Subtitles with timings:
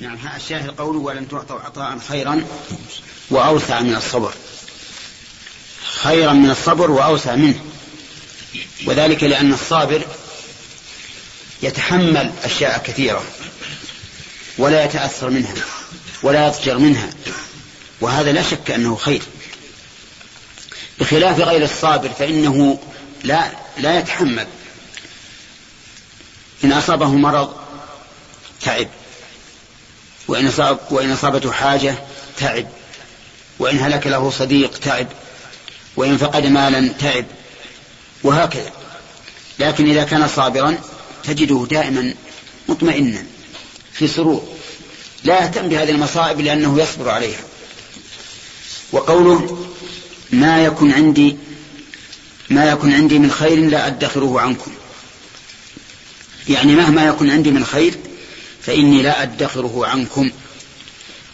[0.00, 2.44] نعم الشاهد قوله ولم تعطوا عطاء خيرا
[3.30, 4.32] وأوسع من الصبر.
[6.02, 7.64] خيرا من الصبر وأوسع منه.
[8.86, 10.06] وذلك لأن الصابر
[11.62, 13.22] يتحمل أشياء كثيرة
[14.58, 15.54] ولا يتأثر منها
[16.22, 17.10] ولا يضجر منها
[18.00, 19.22] وهذا لا شك أنه خير.
[21.00, 22.78] بخلاف غير الصابر فإنه
[23.24, 24.46] لا لا يتحمل.
[26.64, 27.56] إن أصابه مرض
[28.60, 28.88] تعب
[30.28, 31.94] وإن, أصاب وإن أصابته حاجة
[32.36, 32.66] تعب.
[33.58, 35.06] وإن هلك له صديق تعب.
[35.96, 37.24] وإن فقد مالا تعب.
[38.22, 38.72] وهكذا.
[39.58, 40.78] لكن إذا كان صابرا
[41.24, 42.14] تجده دائما
[42.68, 43.24] مطمئنا
[43.92, 44.48] في سرور.
[45.24, 47.40] لا يهتم بهذه المصائب لأنه يصبر عليها.
[48.92, 49.68] وقوله
[50.32, 51.36] ما يكن عندي
[52.50, 54.70] ما يكن عندي من خير لا أدخره عنكم.
[56.48, 57.94] يعني مهما يكن عندي من خير
[58.68, 60.30] فإني لا أدخره عنكم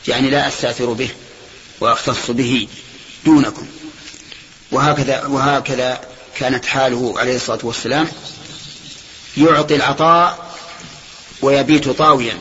[0.08, 1.10] يعني لا أستأثر به
[1.80, 2.68] وأختص به
[3.24, 3.66] دونكم.
[4.72, 6.00] وهكذا وهكذا
[6.36, 8.08] كانت حاله عليه الصلاة والسلام.
[9.36, 10.54] يعطي العطاء
[11.42, 12.38] ويبيت طاويا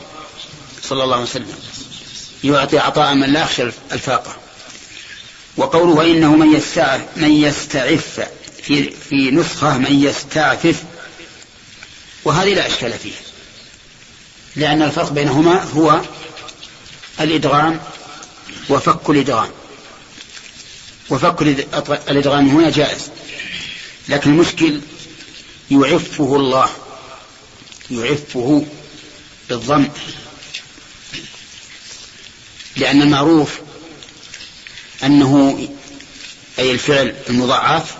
[0.82, 1.58] صلى الله عليه وسلم.
[2.44, 4.36] يعطي عطاء من لا يخشى الفاقة.
[5.56, 8.28] وقوله وإنه من يستعف من يستعف
[8.62, 10.82] في في نسخة من يستعفف.
[12.24, 13.33] وهذه لا إشكال فيها.
[14.56, 16.00] لأن الفرق بينهما هو
[17.20, 17.80] الإدغام
[18.68, 19.50] وفك الإدغام.
[21.10, 21.42] وفك
[22.08, 23.10] الإدغام هنا جائز
[24.08, 24.80] لكن المشكل
[25.70, 26.68] يعفه الله
[27.90, 28.66] يعفه
[29.48, 29.88] بالضم
[32.76, 33.58] لأن المعروف
[35.04, 35.68] أنه
[36.58, 37.94] أي الفعل المضاعف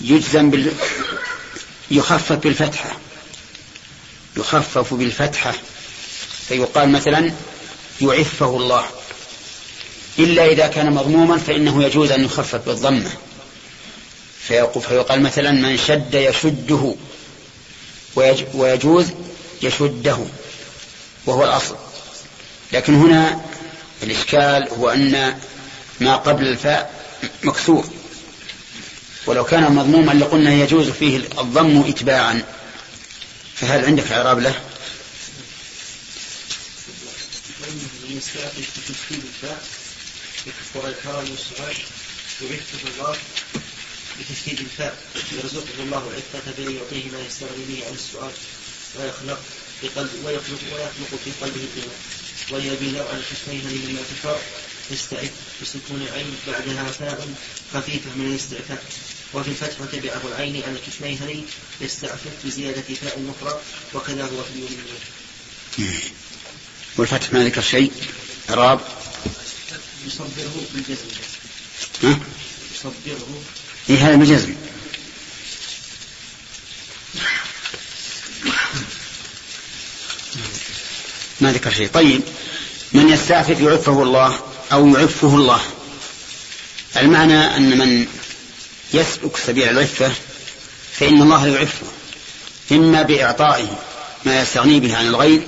[0.00, 0.72] يجزم بال
[1.90, 2.96] يخفف بالفتحة.
[4.36, 5.54] يخفف بالفتحة
[6.48, 7.32] فيقال مثلا
[8.00, 8.84] يعفه الله.
[10.18, 13.10] إلا إذا كان مضموما فإنه يجوز أن يخفف بالضمة.
[14.48, 16.94] فيقال مثلا من شد يشده
[18.54, 19.06] ويجوز
[19.62, 20.18] يشده
[21.26, 21.76] وهو الأصل.
[22.72, 23.40] لكن هنا
[24.02, 25.38] الإشكال هو أن
[26.00, 27.04] ما قبل الفاء
[27.44, 27.84] مكسور.
[29.26, 32.42] ولو كان مضموما لقلنا يجوز فيه الضم إتباعا.
[33.60, 34.54] فهل عندك إعراب له؟
[44.20, 44.96] بتشديد الفاء
[45.32, 48.32] يرزقه الله العفة بأن يعطيه ما يستغني به عن السؤال
[48.98, 49.40] ويخلق
[49.80, 51.98] في قلب ويخلق ويخلق في قلبه الإيمان
[52.52, 54.38] ويبي على الحسنين من الارتفاع
[54.90, 55.30] يستعف
[55.62, 57.28] بسكون العين بعدها فاء
[57.74, 58.84] خفيفة من الاستعفاء
[59.34, 61.44] وفي الفتح وتبعه العين الكشميهني
[61.80, 63.60] يستعفف بزيادة فاء أخرى
[63.94, 64.68] وكذا هو في اليوم
[66.96, 67.92] والفتح ما ذكر شيء؟
[68.50, 68.80] إعراب.
[70.06, 71.06] يصبره بالجزم.
[72.02, 72.18] ها؟
[72.74, 73.42] يصبره.
[73.90, 74.54] إيه هذا بالجزم؟
[81.40, 81.88] ما ذكر شيء.
[81.88, 82.22] طيب
[82.92, 84.40] من يستعفف يعفه الله
[84.72, 85.60] أو يعفه الله؟
[86.96, 88.06] المعنى أن من
[88.94, 90.12] يسلك سبيل العفة
[90.92, 91.86] فإن الله يعفه
[92.72, 93.78] إما بإعطائه
[94.24, 95.46] ما يستغني به عن الغير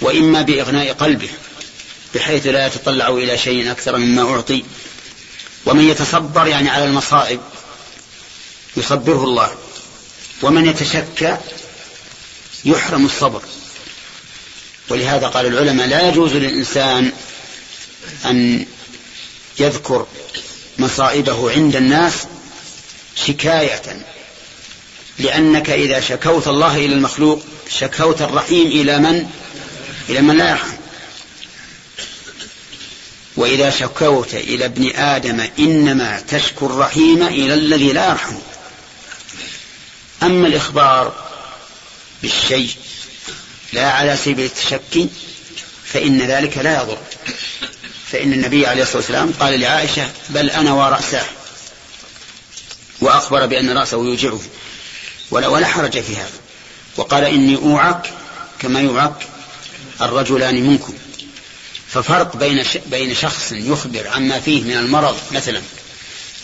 [0.00, 1.28] وإما بإغناء قلبه
[2.14, 4.64] بحيث لا يتطلع إلى شيء أكثر مما أعطي.
[5.66, 7.40] ومن يتصبر يعني على المصائب
[8.76, 9.54] يصبره الله.
[10.42, 11.36] ومن يتشكى
[12.64, 13.42] يحرم الصبر.
[14.88, 17.12] ولهذا قال العلماء لا يجوز للإنسان
[18.24, 18.66] أن
[19.58, 20.06] يذكر
[20.78, 22.14] مصائبه عند الناس
[23.16, 24.06] شكاية
[25.18, 29.30] لأنك إذا شكوت الله إلى المخلوق شكوت الرحيم إلى من؟
[30.08, 30.76] إلى من لا يرحم
[33.36, 38.34] وإذا شكوت إلى ابن آدم إنما تشكو الرحيم إلى الذي لا يرحم.
[40.22, 41.14] أما الإخبار
[42.22, 42.70] بالشيء
[43.72, 45.08] لا على سبيل التشكي
[45.84, 46.98] فإن ذلك لا يضر.
[48.12, 51.22] فإن النبي عليه الصلاة والسلام قال لعائشة بل أنا ورأسه.
[53.00, 54.40] وأخبر بأن رأسه يوجعه.
[55.30, 56.30] ولا, ولا حرج في هذا
[56.96, 58.10] وقال إني أوعك
[58.58, 59.28] كما يوعك
[60.00, 60.94] الرجلان منكم.
[61.88, 65.62] ففرق بين بين شخص يخبر عما فيه من المرض مثلا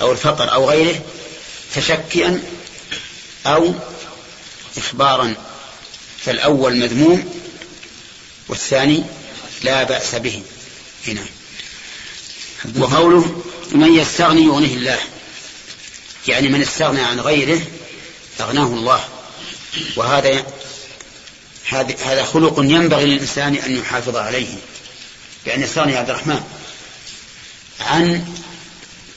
[0.00, 1.00] أو الفقر أو غيره
[1.74, 2.42] تشكيا
[3.46, 3.74] أو
[4.76, 5.34] إخبارا
[6.24, 7.34] فالأول مذموم
[8.48, 9.04] والثاني
[9.62, 10.42] لا بأس به.
[11.06, 11.24] هنا.
[12.78, 14.98] وقوله من يستغني يغنيه الله.
[16.28, 17.60] يعني من استغنى عن غيره
[18.40, 19.04] أغناه الله.
[19.96, 20.46] وهذا
[22.04, 24.54] هذا خلق ينبغي للإنسان أن يحافظ عليه.
[25.46, 26.40] بأن يستغني عبد الرحمن
[27.80, 28.34] عن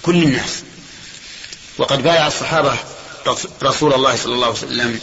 [0.01, 0.63] كل الناس.
[1.77, 2.77] وقد بايع الصحابة
[3.63, 4.99] رسول الله صلى الله عليه وسلم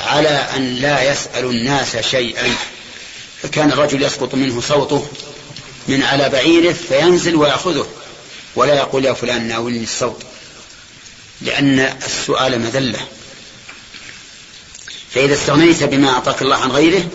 [0.00, 2.54] على أن لا يسأل الناس شيئا.
[3.42, 5.08] فكان الرجل يسقط منه صوته
[5.88, 7.86] من على بعيره فينزل ويأخذه.
[8.56, 10.22] ولا يقول يا فلان ناولني الصوت.
[11.40, 13.06] لأن السؤال مذلة.
[15.14, 17.10] فإذا استغنيت بما أعطاك الله عن غيره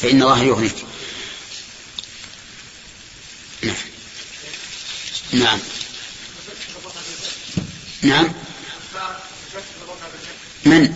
[0.00, 0.74] فإن الله يغنيك.
[3.62, 3.76] نعم.
[5.32, 5.60] نعم.
[8.02, 8.32] نعم.
[10.64, 10.94] من؟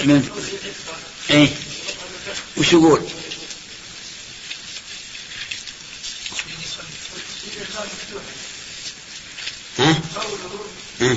[0.00, 0.46] من؟
[1.30, 1.48] إيه؟
[2.56, 3.08] وش يقول؟
[11.00, 11.16] ها؟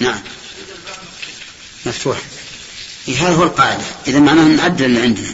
[0.00, 0.22] نعم.
[1.86, 2.22] مفتوح.
[3.08, 3.84] إيه هذا هو القاعدة.
[4.06, 5.32] إذا معناه نعدل اللي عندنا.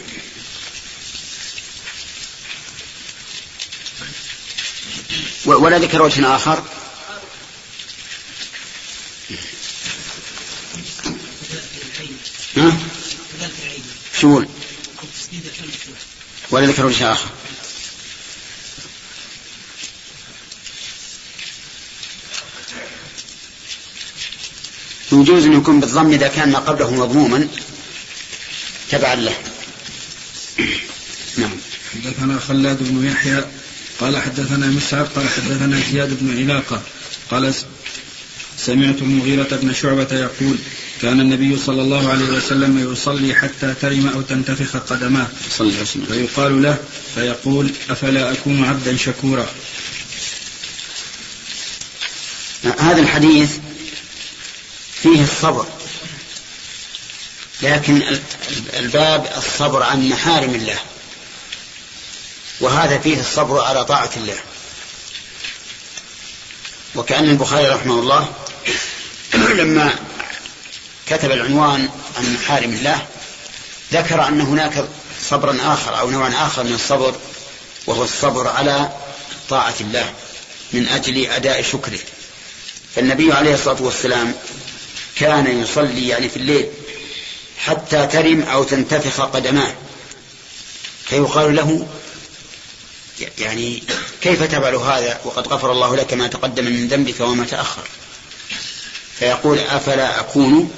[5.45, 6.63] ولا ذكر وجه آخر.
[12.57, 12.77] ها؟
[14.21, 14.43] شو
[16.51, 17.29] ولا ذكر وجه آخر.
[25.21, 27.47] يجوز أن يكون بالضم إذا كان ما قبله مضموما.
[28.91, 29.33] تبعا له.
[31.37, 31.57] نعم.
[31.93, 33.45] حدثنا خلاد بن يحيى
[33.99, 36.81] قال حدثنا مسعر قال حدثنا زياد بن علاقة
[37.31, 37.53] قال
[38.57, 40.55] سمعت المغيرة بن شعبة يقول
[41.01, 45.27] كان النبي صلى الله عليه وسلم يصلي حتى ترم أو تنتفخ قدماه.
[46.07, 46.77] فيقال له
[47.15, 49.47] فيقول أفلا أكون عبدا شكورا.
[52.79, 53.49] هذا الحديث
[55.03, 55.65] فيه الصبر.
[57.61, 58.19] لكن
[58.73, 60.79] الباب الصبر عن محارم الله.
[62.61, 64.37] وهذا فيه الصبر على طاعة الله.
[66.95, 68.33] وكأن البخاري رحمه الله
[69.59, 69.95] لما
[71.07, 73.07] كتب العنوان عن محارم الله
[73.93, 74.87] ذكر أن هناك
[75.29, 77.15] صبرا آخر أو نوعا آخر من الصبر
[77.87, 78.89] وهو الصبر على
[79.49, 80.13] طاعة الله
[80.73, 81.99] من أجل أداء شكره.
[82.95, 84.33] فالنبي عليه الصلاة والسلام
[85.19, 86.67] كان يصلي يعني في الليل
[87.57, 89.73] حتى ترم أو تنتفخ قدماه.
[91.05, 91.87] فيقال له
[93.37, 93.83] يعني
[94.21, 97.83] كيف تفعل هذا؟ وقد غفر الله لك ما تقدم من ذنبك وما تأخر.
[99.19, 100.71] فيقول أفلا أكون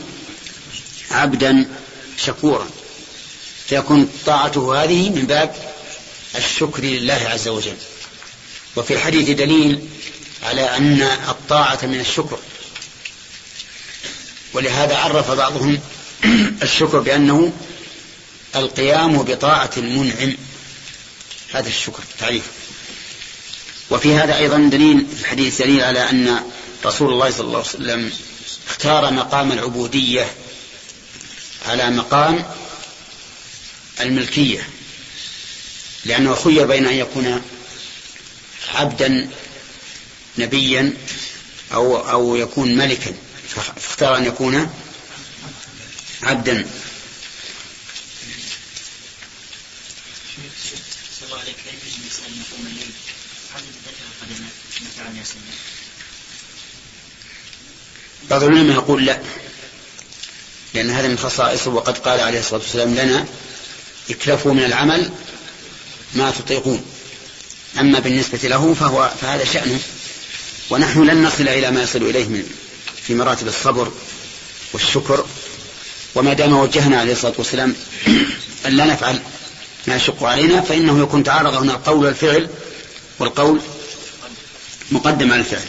[1.11, 1.65] عبدا
[2.17, 2.69] شكورا.
[3.67, 5.55] فيكون طاعته هذه من باب
[6.35, 7.77] الشكر لله عز وجل.
[8.75, 9.79] وفي الحديث دليل
[10.43, 12.39] على أن الطاعة من الشكر.
[14.53, 15.79] ولهذا عرف بعضهم
[16.63, 17.53] الشكر بأنه
[18.55, 20.33] القيام بطاعة المنعم.
[21.53, 22.43] هذا الشكر تعريف.
[23.89, 26.43] وفي هذا أيضا دليل في الحديث دليل على أن
[26.85, 28.11] رسول الله صلى الله عليه وسلم
[28.69, 30.31] اختار مقام العبودية
[31.65, 32.45] على مقام
[34.01, 34.67] الملكية
[36.05, 37.41] لأنه خير بين أن يكون
[38.73, 39.29] عبدا
[40.37, 40.93] نبيا
[41.73, 43.13] أو أو يكون ملكا.
[43.55, 44.71] فاختار أن يكون
[46.23, 46.67] عبدا.
[58.29, 59.21] بعض العلماء يقول لا
[60.73, 63.25] لأن هذا من خصائصه وقد قال عليه الصلاة والسلام لنا
[64.09, 65.11] اكلفوا من العمل
[66.15, 66.85] ما تطيقون.
[67.79, 69.79] أما بالنسبة له فهو فهذا شأنه.
[70.69, 72.60] ونحن لن نصل إلى ما يصل إليه من
[73.07, 73.91] في مراتب الصبر
[74.73, 75.25] والشكر
[76.15, 77.75] وما دام وجهنا عليه الصلاة والسلام
[78.65, 79.21] أن لا نفعل
[79.87, 82.49] ما يشق علينا فإنه يكون تعارض هنا القول والفعل
[83.19, 83.61] والقول
[84.91, 85.61] مقدم على الفعل.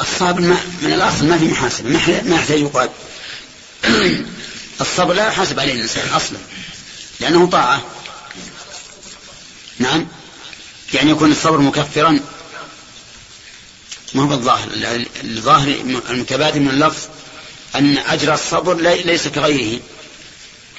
[0.00, 0.40] الصابر
[0.82, 1.88] من الأصل ما في محاسبة
[2.24, 2.90] ما يحتاج يقال.
[4.80, 6.38] الصبر لا يحاسب عليه الإنسان أصلا.
[7.22, 7.82] لأنه طاعة.
[9.78, 10.06] نعم.
[10.94, 12.20] يعني يكون الصبر مكفرا.
[14.14, 14.68] ما هو الظاهر؟
[15.24, 15.68] الظاهر
[16.10, 17.08] المتبادل من اللفظ
[17.74, 19.80] أن أجر الصبر ليس كغيره.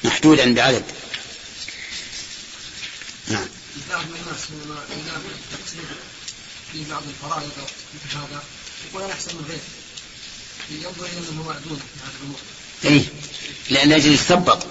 [0.03, 0.83] محدودا بعدد.
[3.27, 3.47] نعم.
[6.73, 7.51] في بعض الفرائض
[8.13, 8.43] هذا
[8.89, 9.61] يقول أنا احسن من غيره
[10.83, 12.39] ينظر إلى انه معدود في هذه الأمور.
[12.85, 13.05] اي
[13.69, 14.65] لأن أجل يتثبط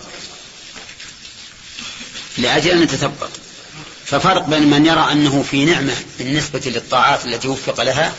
[2.39, 3.31] لأجل أن يتثبط
[4.05, 8.13] ففرق بين من يرى أنه في نعمة بالنسبة للطاعات التي وفق لها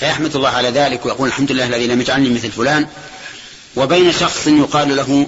[0.00, 2.86] فيحمد الله على ذلك ويقول الحمد لله الذي لم يجعلني مثل فلان.
[3.76, 5.26] وبين شخص يقال له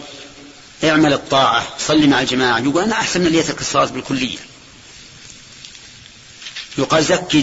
[0.85, 4.39] اعمل الطاعة صل مع الجماعة يقول أنا أحسن من يترك الصلاة بالكلية.
[6.79, 7.41] يقال زكي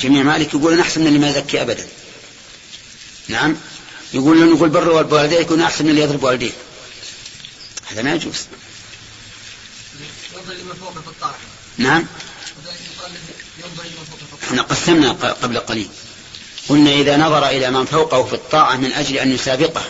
[0.00, 1.86] جميع, مالك يقول أنا أحسن من اللي ما يزكي أبدا.
[3.28, 3.56] نعم.
[4.14, 6.52] يقول لن يقول بر والديه يكون أحسن من اللي يضرب والديه.
[7.86, 8.46] هذا ما يجوز.
[11.78, 12.06] نعم.
[14.44, 15.88] إحنا قسمنا قبل قليل.
[16.68, 19.82] قلنا إذا نظر إلى من فوقه في الطاعة من أجل أن يسابقه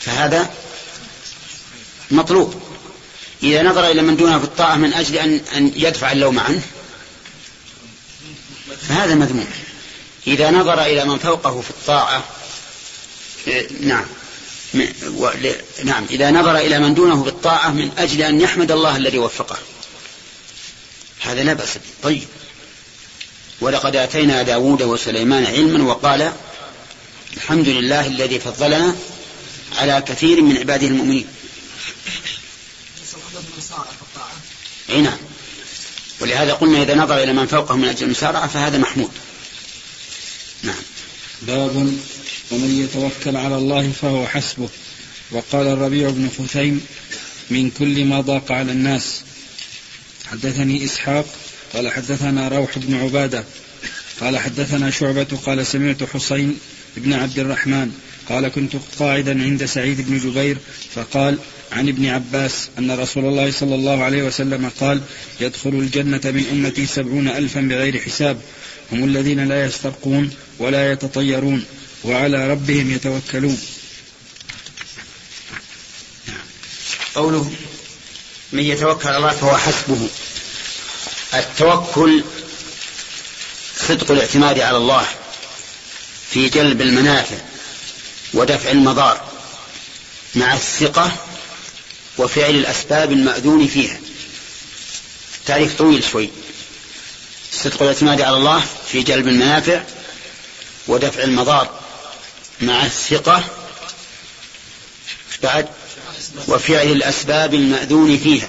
[0.00, 0.50] فهذا
[2.10, 2.62] مطلوب.
[3.42, 6.60] إذا نظر إلى من دونه في الطاعة من أجل أن, أن يدفع اللوم عنه
[8.88, 9.46] فهذا مذموم.
[10.26, 12.24] إذا نظر إلى من فوقه في الطاعة
[13.80, 14.04] نعم.
[15.84, 16.06] نعم.
[16.10, 19.56] إذا نظر إلى من دونه في الطاعة من أجل أن يحمد الله الذي وفقه.
[21.26, 21.80] هذا لا بأس به.
[22.02, 22.22] طيب.
[23.60, 26.32] ولقد آتينا داود وسليمان علما وقال
[27.36, 28.96] الحمد لله الذي فضلنا
[29.76, 31.26] على كثير من عباده المؤمنين.
[34.90, 35.18] أي نعم.
[36.20, 39.10] ولهذا قلنا إذا نظر إلى من فوقه من أجل المسارعة فهذا محمود.
[40.62, 40.82] نعم.
[41.42, 41.76] باب
[42.50, 44.68] ومن يتوكل على الله فهو حسبه.
[45.30, 46.86] وقال الربيع بن خثيم
[47.50, 49.22] من كل ما ضاق على الناس
[50.30, 51.26] حدثني إسحاق
[51.72, 53.44] قال حدثنا روح بن عبادة
[54.20, 56.58] قال حدثنا شعبة قال سمعت حسين
[56.96, 57.92] بن عبد الرحمن
[58.28, 60.58] قال كنت قاعدا عند سعيد بن جبير
[60.94, 61.38] فقال
[61.72, 65.00] عن ابن عباس أن رسول الله صلى الله عليه وسلم قال
[65.40, 68.40] يدخل الجنة من أمتي سبعون ألفا بغير حساب
[68.92, 71.64] هم الذين لا يسترقون ولا يتطيرون
[72.04, 73.58] وعلى ربهم يتوكلون.
[77.14, 77.50] قوله
[78.52, 80.08] من يتوكل على الله فهو حسبه.
[81.34, 82.24] التوكل
[83.88, 85.06] صدق الاعتماد على الله
[86.30, 87.36] في جلب المنافع
[88.34, 89.24] ودفع المضار
[90.34, 91.12] مع الثقة
[92.18, 94.00] وفعل الأسباب المأذون فيها.
[95.46, 96.30] تعريف طويل شوي.
[97.52, 99.82] صدق الاعتماد على الله في جلب المنافع
[100.88, 101.80] ودفع المضار
[102.60, 103.44] مع الثقة.
[105.42, 105.68] بعد
[106.48, 108.48] وفعل الأسباب المأذون فيها.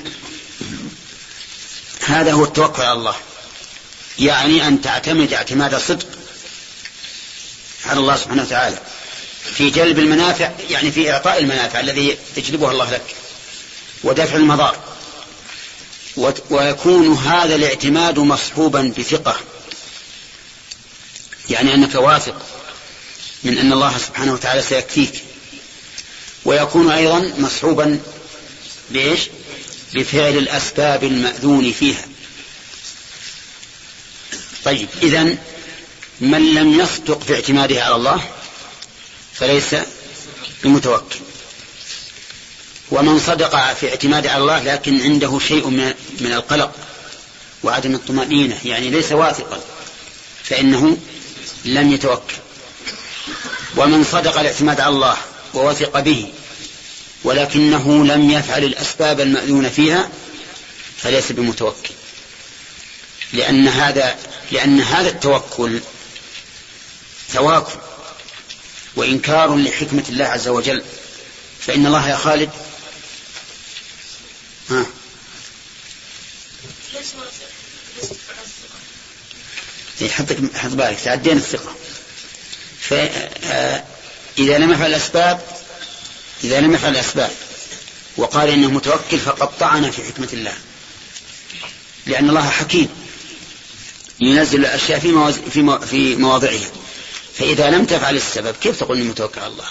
[2.05, 3.15] هذا هو التوكل على الله.
[4.19, 6.07] يعني أن تعتمد اعتماد صدق
[7.85, 8.79] على الله سبحانه وتعالى.
[9.53, 13.15] في جلب المنافع يعني في إعطاء المنافع الذي يجلبها الله لك.
[14.03, 14.77] ودفع المضار.
[16.49, 19.39] ويكون هذا الاعتماد مصحوبا بثقة.
[21.49, 22.45] يعني أنك واثق
[23.43, 25.23] من أن الله سبحانه وتعالى سيكفيك.
[26.47, 27.99] ويكون أيضا مصحوبا
[28.89, 29.21] بإيش؟
[29.93, 32.05] بفعل الأسباب المأذون فيها.
[34.65, 35.35] طيب إذا
[36.21, 38.21] من لم يصدق في اعتماده على الله
[39.33, 39.75] فليس
[40.63, 41.15] بمتوكل.
[42.91, 45.67] ومن صدق في اعتماده على الله لكن عنده شيء
[46.19, 46.71] من القلق
[47.63, 49.61] وعدم الطمأنينة يعني ليس واثقا
[50.43, 50.97] فإنه
[51.65, 52.35] لم يتوكل.
[53.77, 55.17] ومن صدق الاعتماد على الله
[55.53, 56.33] ووثق به.
[57.23, 60.09] ولكنه لم يفعل الأسباب المأذون فيها
[60.97, 61.93] فليس بمتوكل.
[63.33, 64.15] لأن هذا
[64.51, 65.79] لأن هذا التوكل
[67.33, 67.79] تواكل
[68.95, 70.83] وإنكار لحكمة الله عز وجل.
[71.59, 72.49] فإن الله يا خالد
[74.69, 74.85] ها؟
[80.01, 81.75] إيه، حطك حط بالك تعدين الثقة.
[84.37, 85.41] فإذا لم يفعل الأسباب
[86.43, 87.31] إذا لم يفعل الأسباب
[88.17, 90.53] وقال إنه متوكل فقد طعن في حكمة الله.
[92.05, 92.89] لأن الله حكيم
[94.19, 96.69] ينزل الأشياء في, في, في مواضعها.
[97.37, 99.65] فإذا لم تفعل السبب كيف تقول إني متوكل على الله؟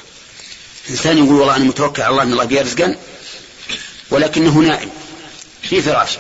[0.91, 2.97] إنسان يقول والله أنا متوكل على الله أن الله بيرزقا
[4.11, 4.91] ولكنه نائم
[5.63, 6.19] في فراشه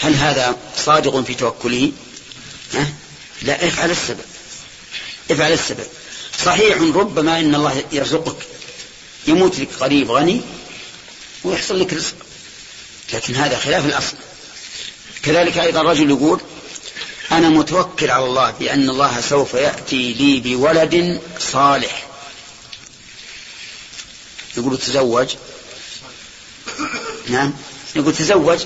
[0.00, 1.92] هل هذا صادق في توكله؟
[2.74, 2.86] ها؟
[3.42, 4.24] لا افعل السبب.
[5.30, 5.86] افعل السبب.
[6.44, 8.36] صحيح ربما إن الله يرزقك
[9.26, 10.40] يموت لك قريب غني
[11.44, 12.14] ويحصل لك رزق
[13.12, 14.16] لكن هذا خلاف الأصل.
[15.22, 16.40] كذلك أيضا رجل يقول
[17.32, 22.06] أنا متوكل على الله بأن الله سوف يأتي لي بولد صالح.
[24.56, 25.34] يقول تزوج.
[27.28, 27.52] نعم.
[27.96, 28.64] يقول تزوج.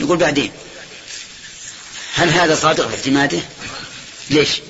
[0.00, 0.52] يقول بعدين.
[2.14, 3.40] هل هذا صادق في اعتماده
[4.30, 4.60] ليش؟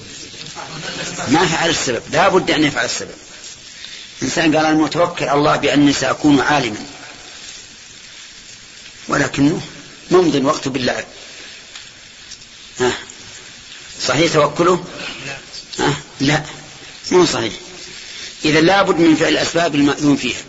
[1.29, 2.03] ما فعل السبب.
[2.13, 3.15] لا بد أن يفعل السبب.
[4.23, 6.87] إنسان قال أنا متوكل الله بأني سأكون عالما.
[9.09, 9.61] ولكنه
[10.11, 11.05] ممضي وقته باللعب.
[12.81, 12.93] ها؟
[14.07, 14.85] صحيح توكله؟
[15.79, 16.43] ها؟ لا.
[17.11, 17.53] مو صحيح.
[18.45, 20.43] إذا لابد من فعل الأسباب المأذون فيها.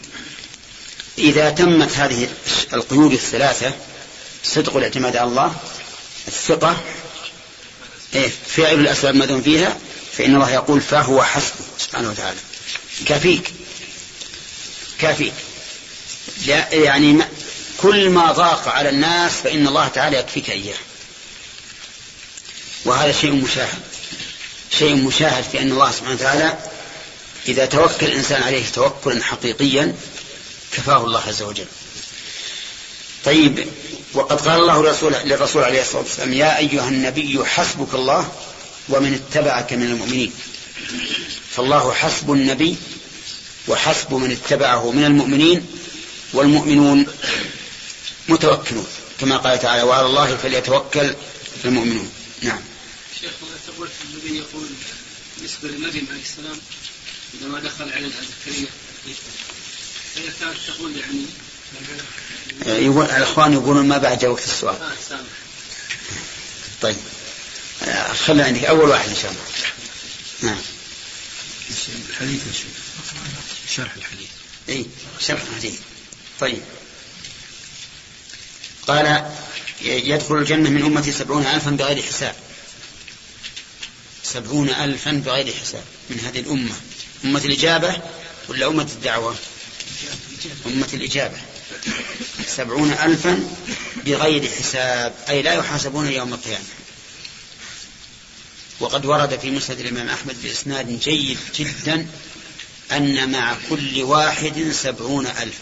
[1.18, 2.30] إذا تمت هذه
[2.74, 3.74] القيود الثلاثة
[4.44, 5.56] صدق الاعتماد على الله
[6.28, 6.84] الثقة
[8.16, 9.78] إيه؟ فعل الأسباب المأذون فيها.
[10.18, 12.40] فإن الله يقول فهو حسبه سبحانه وتعالى.
[13.06, 13.54] كافيك
[15.00, 15.34] كافيك
[16.72, 17.24] يعني
[17.78, 20.78] كل ما ضاق على الناس فإن الله تعالى يكفيك إياه.
[22.86, 23.80] وهذا شيء مشاهد.
[24.80, 26.58] شيء مشاهد في أن الله سبحانه وتعالى
[27.48, 29.96] إذا توكل الإنسان عليه توكلا حقيقيا
[30.72, 31.66] كفاه الله عز وجل.
[33.26, 33.68] طيب
[34.14, 34.82] وقد قال الله
[35.26, 38.32] للرسول عليه الصلاة والسلام يا أيها النبي حسبك الله
[38.90, 40.32] ومن اتبعك من المؤمنين.
[41.52, 42.76] فالله حسب النبي
[43.68, 45.68] وحسب من اتبعه من المؤمنين
[46.34, 47.08] والمؤمنون
[48.30, 48.88] متوكلون.
[49.20, 51.16] كما قال تعالى وعلى الله فليتوكل
[51.66, 52.12] المؤمنون.
[52.42, 52.62] نعم.
[53.22, 53.32] شيخ
[53.68, 54.68] تقول النبي يقول
[55.38, 56.60] بالنسبة للنبي عليه السلام
[57.34, 58.68] عندما دخل على زكريا
[60.16, 64.76] هي كانت تقول يعني يقول الإخوان يقولون ما بعد وقت السؤال.
[64.76, 65.20] آه
[66.82, 66.96] طيب.
[66.96, 67.15] آه،
[68.26, 69.42] خلي عندك أول واحد إن شاء الله.
[70.42, 70.62] نعم.
[72.10, 72.66] الحديث يا شيخ.
[73.76, 74.30] شرح الحديث.
[74.70, 74.86] اي
[75.20, 75.80] شرح الحديث.
[76.40, 76.62] طيب.
[78.88, 79.32] قال
[79.82, 82.36] يدخل الجنة من أمتي سبعون ألفا بغير حساب.
[84.24, 86.76] سبعون ألفا بغير حساب من هذه الأمة.
[87.26, 87.96] أمة الإجابة
[88.48, 89.36] ولا أمة الدعوة؟
[90.66, 91.38] أمة الإجابة.
[92.48, 93.50] سبعون ألفا
[94.06, 95.14] بغير حساب.
[95.30, 96.66] أي لا يحاسبون يوم القيامة.
[98.80, 102.08] وقد ورد في مسند الإمام أحمد بإسناد جيد جدا
[102.92, 105.60] أن مع كل واحد سبعون ألف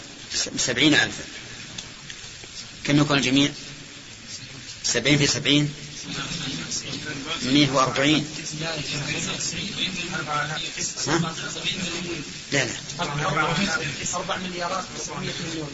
[0.56, 1.24] سبعين ألفا.
[2.84, 3.50] كم يكون الجميع؟
[4.84, 5.74] سبعين في سبعين؟
[7.42, 8.26] مئة وأربعين.
[11.06, 11.34] ها؟
[12.52, 12.70] لا لا.
[14.14, 15.70] أربع مليارات مليون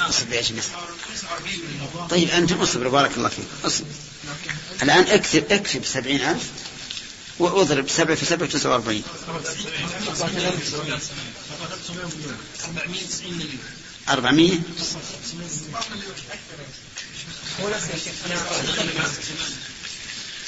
[0.00, 0.88] أصبر يا جماعة.
[2.10, 3.44] طيب أنتم اصبروا بارك الله فيك.
[3.64, 3.86] أصبر.
[4.82, 6.42] الآن اكتب اكتب سبعين ألف
[7.38, 9.02] وأضرب سبعة في سبعة تسعة وأربعين.
[14.08, 14.58] أربعمية.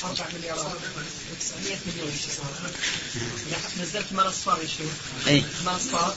[0.05, 2.12] أربع مليارات و900 مليون
[3.81, 4.27] نزلت مال
[4.62, 6.15] يا شيخ مال أصفار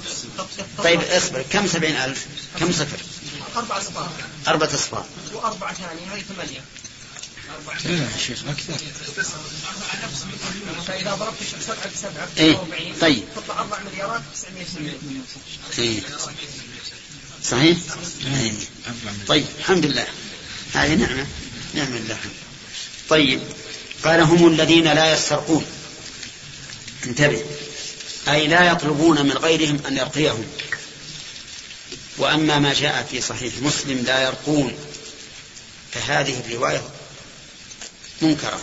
[0.84, 1.42] طيب اصبر.
[1.42, 2.26] كم سبعين ألف؟
[2.60, 2.98] كم صفر؟
[3.56, 4.12] أربع أصفار.
[4.48, 6.62] أربعة أصفار وأربعة ثانية هذه ثمانية
[7.86, 8.74] لا لا يا شيخ أكثر.
[10.88, 12.58] فإذا ضربت سبعة بسبعة إيه.
[13.02, 13.24] طيب.
[13.36, 15.26] تطلع أربع مليارات 900 مليون
[15.80, 16.02] إيه.
[17.50, 17.78] صحيح؟
[18.26, 18.54] إيه.
[19.28, 20.08] طيب الحمد لله.
[20.74, 21.28] هذه نعمة.
[21.74, 22.18] نعمة الله.
[23.10, 23.42] طيب
[24.04, 25.66] قال هم الذين لا يسترقون.
[27.06, 27.46] انتبه.
[28.28, 30.46] أي لا يطلبون من غيرهم أن يرقيهم.
[32.18, 34.78] وأما ما جاء في صحيح مسلم لا يرقون.
[35.92, 36.90] فهذه الرواية
[38.22, 38.62] منكرة.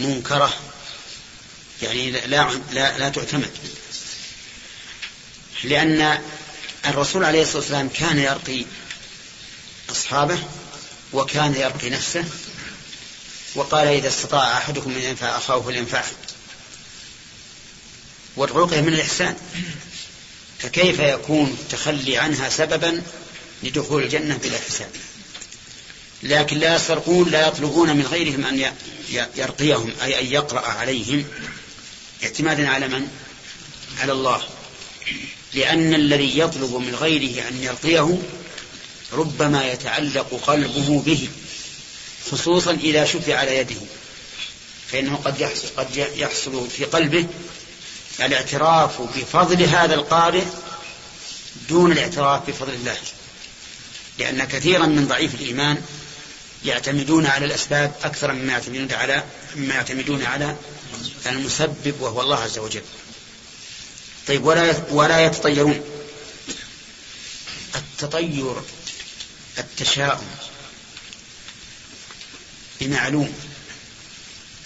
[0.00, 0.54] منكرة.
[1.82, 3.50] يعني لا, لا, لا تعتمد
[5.64, 6.22] لأن
[6.86, 8.64] الرسول عليه الصلاة والسلام كان يرقي
[9.90, 10.38] أصحابه
[11.12, 12.24] وكان يرقي نفسه
[13.54, 16.10] وقال إذا استطاع أحدكم أن ينفع أخاه فلينفعه.
[18.36, 19.36] والرقية من الإحسان.
[20.58, 23.02] فكيف يكون التخلي عنها سببا
[23.62, 24.90] لدخول الجنة بلا حساب؟
[26.22, 28.72] لكن لا يسرقون لا يطلبون من غيرهم أن
[29.36, 31.24] يرقيهم أي أن يقرأ عليهم.
[32.24, 33.08] اعتمادا على من؟
[34.00, 34.42] على الله.
[35.54, 38.18] لأن الذي يطلب من غيره أن يرقيه
[39.12, 41.28] ربما يتعلق قلبه به
[42.30, 43.80] خصوصا إذا شفع على يده
[44.92, 47.26] فإنه قد يحصل, قد يحصل في قلبه
[48.20, 50.44] الاعتراف بفضل هذا القارئ
[51.68, 52.96] دون الاعتراف بفضل الله
[54.18, 55.82] لأن كثيرا من ضعيف الإيمان
[56.64, 59.24] يعتمدون على الأسباب أكثر مما يعتمدون على
[59.56, 60.56] مما يعتمدون على
[61.26, 62.82] المسبب وهو الله عز وجل.
[64.28, 65.84] طيب ولا ولا يتطيرون.
[67.76, 68.62] التطير
[69.58, 70.26] التشاؤم.
[72.80, 73.34] بمعلوم.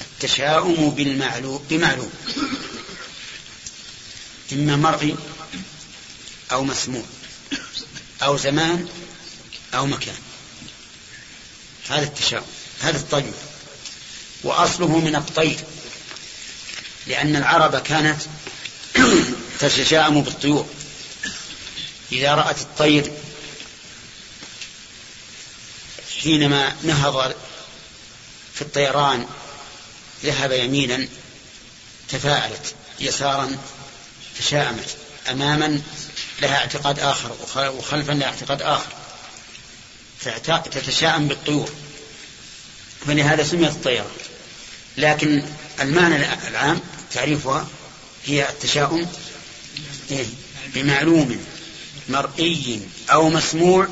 [0.01, 2.13] التشاؤم بالمعلوم بمعلوم.
[4.53, 5.17] إما مرئي
[6.53, 7.05] أو مسموع
[8.23, 8.89] أو زمان
[9.75, 10.17] أو مكان.
[11.89, 12.47] هذا التشاؤم
[12.81, 13.33] هذا الطير
[14.45, 15.59] وأصله من الطير
[17.07, 18.23] لأن العرب كانت
[19.61, 20.67] تتشاءم بالطيور.
[22.13, 23.13] إذا رأت الطير
[26.23, 27.35] حينما نهض
[28.55, 29.27] في الطيران
[30.25, 31.09] ذهب يمينا
[32.09, 33.59] تفاءلت يسارا
[34.39, 34.97] تشاءمت
[35.31, 35.81] أماما
[36.43, 38.93] لها اعتقاد آخر وخلفا لها اعتقاد آخر.
[40.71, 41.71] تتشاءم بالطيور.
[43.07, 44.11] فلهذا سميت الطيرة.
[44.97, 45.43] لكن
[45.81, 46.81] المعنى العام
[47.15, 47.69] تعريفها
[48.25, 49.07] هي التشاؤم؟
[50.75, 51.45] بمعلوم
[52.09, 53.89] مرئي أو مسموع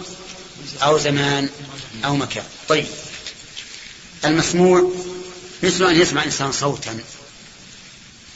[0.83, 1.49] أو زمان
[2.05, 2.45] أو مكان.
[2.69, 2.87] طيب
[4.25, 4.93] المسموع
[5.63, 6.99] مثل أن يسمع الإنسان صوتا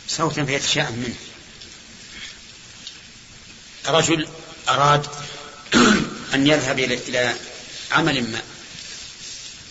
[0.09, 1.15] صوتا فيتشاءم منه.
[3.87, 4.29] رجل
[4.69, 5.07] أراد
[6.35, 7.35] أن يذهب إلى
[7.93, 8.43] عمل ما.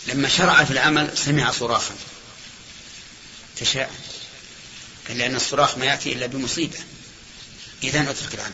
[0.06, 1.94] لما شرع في العمل سمع صراخا.
[3.56, 3.94] تشاءم.
[5.08, 6.78] لأن الصراخ ما يأتي إلا بمصيبة.
[7.82, 8.52] إذا اترك العمل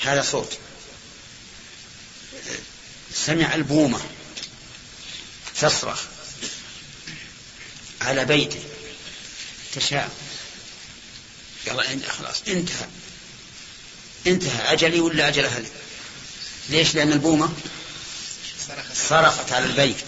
[0.00, 0.58] هذا صوت.
[3.14, 4.00] سمع البومة
[5.60, 6.02] تصرخ
[8.00, 8.60] على بيته.
[9.74, 10.10] تشاءم
[11.68, 12.86] قال خلاص انتهى.
[14.26, 14.72] انتهى.
[14.72, 15.68] أجلي ولا أجل أهلي؟
[16.68, 17.52] ليش؟ لأن البومة
[19.08, 20.04] صرخت على البيت.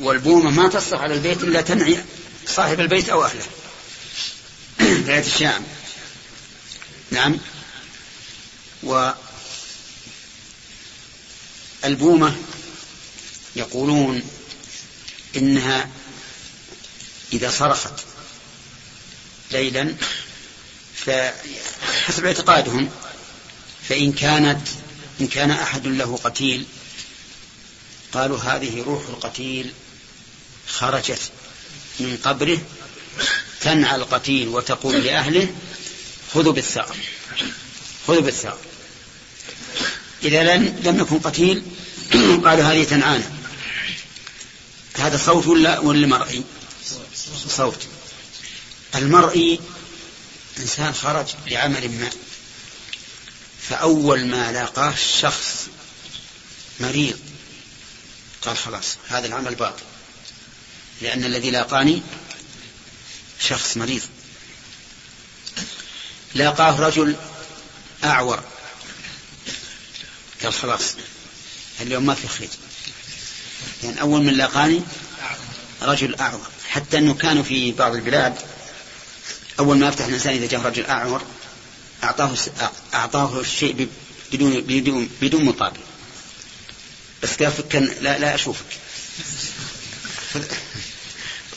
[0.00, 2.04] والبومة ما تصرخ على البيت إلا تنعي
[2.46, 3.46] صاحب البيت أو أهله.
[5.06, 5.64] فيتشاءم
[7.10, 7.38] نعم.
[11.82, 12.36] والبومة
[13.56, 14.22] يقولون
[15.36, 15.90] إنها
[17.32, 18.04] إذا صرخت
[19.50, 19.94] ليلا
[20.96, 22.90] فحسب اعتقادهم
[23.88, 24.68] فإن كانت
[25.20, 26.66] إن كان أحد له قتيل
[28.12, 29.72] قالوا هذه روح القتيل
[30.68, 31.30] خرجت
[32.00, 32.58] من قبره
[33.64, 35.48] تنعى القتيل وتقول لأهله
[36.34, 36.96] خذوا بالثأر
[38.06, 38.58] خذوا بالثأر
[40.22, 41.62] إذا لم يكن قتيل
[42.44, 43.30] قالوا هذه تنعانا
[44.98, 46.44] هذا صوت ولا ولا مرئي؟
[47.48, 47.86] صوت.
[48.94, 49.60] المرئي
[50.58, 52.10] إنسان خرج لعمل ما.
[53.68, 55.66] فأول ما لاقاه الشخص
[56.80, 57.18] مريض
[58.42, 59.82] قال خلاص هذا العمل باطل.
[61.02, 62.02] لأن الذي لاقاني
[63.48, 64.02] شخص مريض.
[66.34, 67.16] لاقاه رجل
[68.04, 68.42] أعور.
[70.42, 70.94] قال خلاص
[71.80, 72.48] اليوم ما في خير.
[73.82, 74.82] يعني أول من لاقاني
[75.82, 76.48] رجل أعور.
[76.68, 78.34] حتى أنه كانوا في بعض البلاد
[79.58, 81.22] أول ما يفتح الإنسان إذا جاء رجل أعور
[82.04, 82.34] أعطاه
[82.94, 83.88] أعطاه الشيء
[84.32, 85.80] بدون بدون بدون مقابل
[87.22, 88.66] بس قال فكا لا لا أشوفك.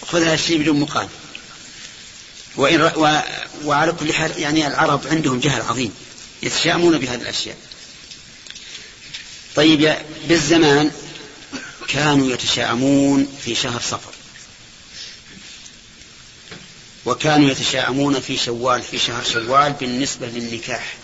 [0.08, 1.10] خذ هذا الشيء بدون مقابل.
[2.58, 3.22] وإن و...
[3.63, 5.93] وعلى كل حال يعني العرب عندهم جهل عظيم
[6.43, 7.58] يتشائمون بهذه الأشياء.
[9.56, 9.96] طيب
[10.28, 10.91] بالزمان
[11.88, 14.12] كانوا يتشائمون في شهر صفر.
[17.06, 20.98] وكانوا يتشاءمون في شوال في شهر شوال بالنسبة للنكاح.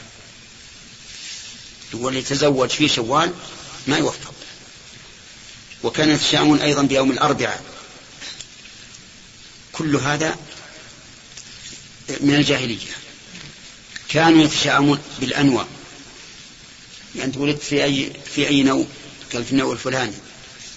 [1.94, 3.34] واللي يتزوج في شوال
[3.88, 4.34] ما يوفق.
[5.84, 7.64] وكانوا يتشاءمون أيضا بيوم الأربعاء.
[9.72, 10.38] كل هذا
[12.24, 12.78] من الجاهلية.
[14.10, 15.66] كانوا يتشاءمون بالأنواع.
[17.16, 18.86] يعني أنت ولدت في أي في أي نوع؟
[19.34, 20.14] قال في النوع الفلاني.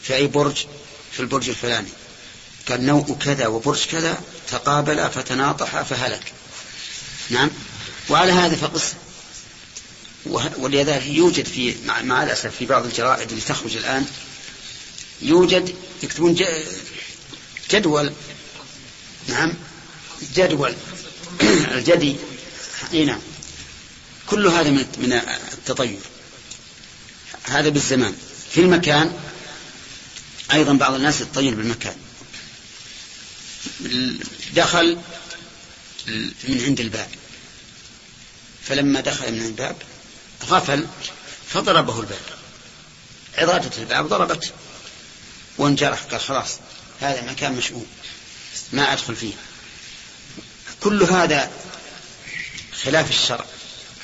[0.02, 0.66] في أي برج؟
[1.12, 1.88] في البرج الفلاني.
[2.68, 6.32] قال نوع كذا وبرج كذا تقابلا فتناطحا فهلك.
[7.30, 7.50] نعم؟
[8.08, 8.92] وعلى هذا فقس.
[10.56, 14.06] ولذلك يوجد في مع, مع الأسف في بعض الجرائد اللي تخرج الآن
[15.22, 16.36] يوجد يكتبون
[17.70, 18.12] جدول.
[19.28, 19.52] نعم؟
[20.34, 20.74] جدول.
[21.76, 22.16] الجدي.
[22.92, 23.20] إي نعم.
[24.26, 25.12] كل هذا من من
[25.52, 25.98] التطير.
[27.44, 28.16] هذا بالزمان.
[28.50, 29.18] في المكان
[30.52, 31.96] أيضا بعض الناس يتطير بالمكان.
[34.54, 34.98] دخل
[36.48, 37.08] من عند الباب.
[38.64, 39.76] فلما دخل من الباب
[40.48, 40.86] غفل
[41.48, 42.20] فضربه الباب.
[43.38, 44.52] عضادة الباب ضربت
[45.58, 46.58] وانجرح قال خلاص
[47.00, 47.86] هذا مكان مشؤوم.
[48.72, 49.32] ما أدخل فيه.
[50.86, 51.50] كل هذا
[52.82, 53.44] خلاف الشرع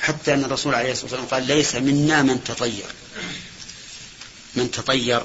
[0.01, 2.85] حتى أن الرسول عليه الصلاة والسلام قال ليس منا من تطير
[4.55, 5.23] من تطير.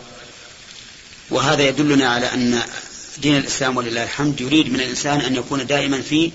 [1.30, 2.62] وهذا يدلنا على أن
[3.18, 6.32] دين الإسلام ولله الحمد يريد من الإنسان أن يكون دائما في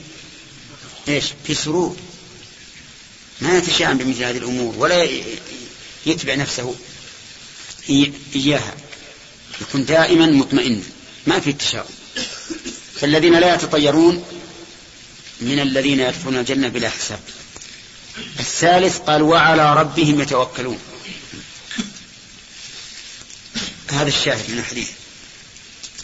[1.07, 1.97] إيش؟ في سرور.
[3.41, 5.07] ما يتشائم بمثل هذه الأمور ولا
[6.05, 6.75] يتبع نفسه
[8.35, 8.75] إياها.
[9.61, 10.83] يكون دائما مطمئن
[11.27, 11.93] ما في التشاؤم
[12.95, 14.23] فالذين لا يتطيرون
[15.43, 17.19] من الذين يدخلون الجنة بلا حساب.
[18.39, 20.79] الثالث قال وعلى ربهم يتوكلون.
[23.89, 24.89] هذا الشاهد من الحديث.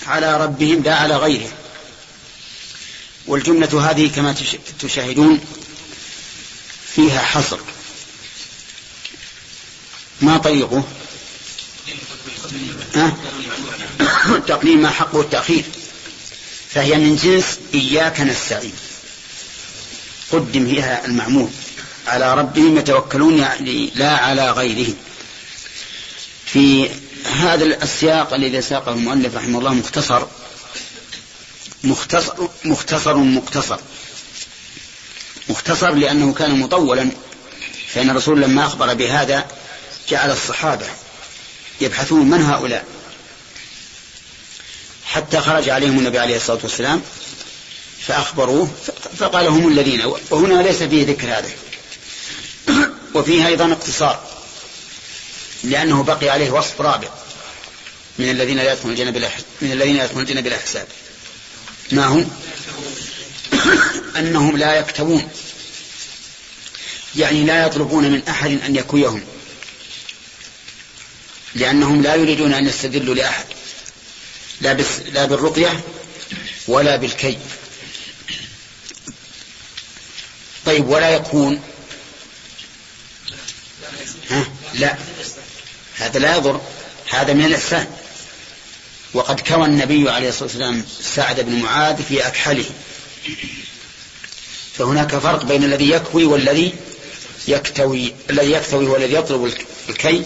[0.06, 1.52] على ربهم لا على غيره.
[3.28, 4.36] والجملة هذه كما
[4.80, 5.39] تشاهدون
[6.95, 7.60] فيها حصر.
[10.21, 10.84] ما طريقه؟
[12.95, 13.13] أه؟
[14.63, 15.63] ما حقه التأخير.
[16.69, 18.73] فهي من جنس إياك نستعين.
[20.31, 21.49] قدم فيها المعمول.
[22.07, 24.95] على ربهم يتوكلون يعني لا على غيرهم.
[26.45, 26.89] في
[27.25, 30.23] هذا السياق الذي ساقه المؤلف رحمه الله مختصر
[31.83, 32.33] مختصر
[32.65, 33.79] مختصر مقتصر.
[35.49, 37.09] مختصر لأنه كان مطولا
[37.93, 39.47] فإن الرسول لما أخبر بهذا
[40.09, 40.85] جعل الصحابة
[41.81, 42.85] يبحثون من هؤلاء.
[45.05, 47.01] حتى خرج عليهم النبي عليه الصلاة والسلام
[48.07, 48.69] فأخبروه
[49.17, 51.49] فقال هم الذين وهنا ليس فيه ذكر هذا.
[53.15, 54.23] وفيه أيضا اقتصار
[55.63, 57.07] لأنه بقي عليه وصف رابع
[58.19, 59.29] من الذين لا يدخلون الجنة بلا
[59.62, 60.88] من الذين يدخلون الجنة بلا حساب
[61.91, 62.31] ما هم؟
[64.17, 65.29] أنهم لا يكتبون
[67.15, 69.23] يعني لا يطلبون من أحد أن يكويهم
[71.55, 73.45] لأنهم لا يريدون أن يستدلوا لأحد
[74.62, 74.77] لا,
[75.13, 75.81] لا بالرقية
[76.67, 77.38] ولا بالكي.
[80.79, 81.61] طيب ولا يكون.
[84.29, 84.97] ها؟ لا.
[85.95, 86.61] هذا لا يضر.
[87.09, 87.87] هذا من الإحسان.
[89.13, 92.65] وقد كوى النبي عليه الصلاة والسلام سعد بن معاذ في أكحله.
[94.73, 96.73] فهناك فرق بين الذي يكوي والذي
[97.47, 99.53] يكتوي الذي يكتوي هو الذي يطلب
[99.89, 100.25] الكي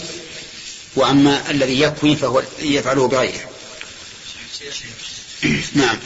[0.96, 3.50] وأما الذي يكوي فهو يفعله بغيره.
[5.74, 5.98] نعم.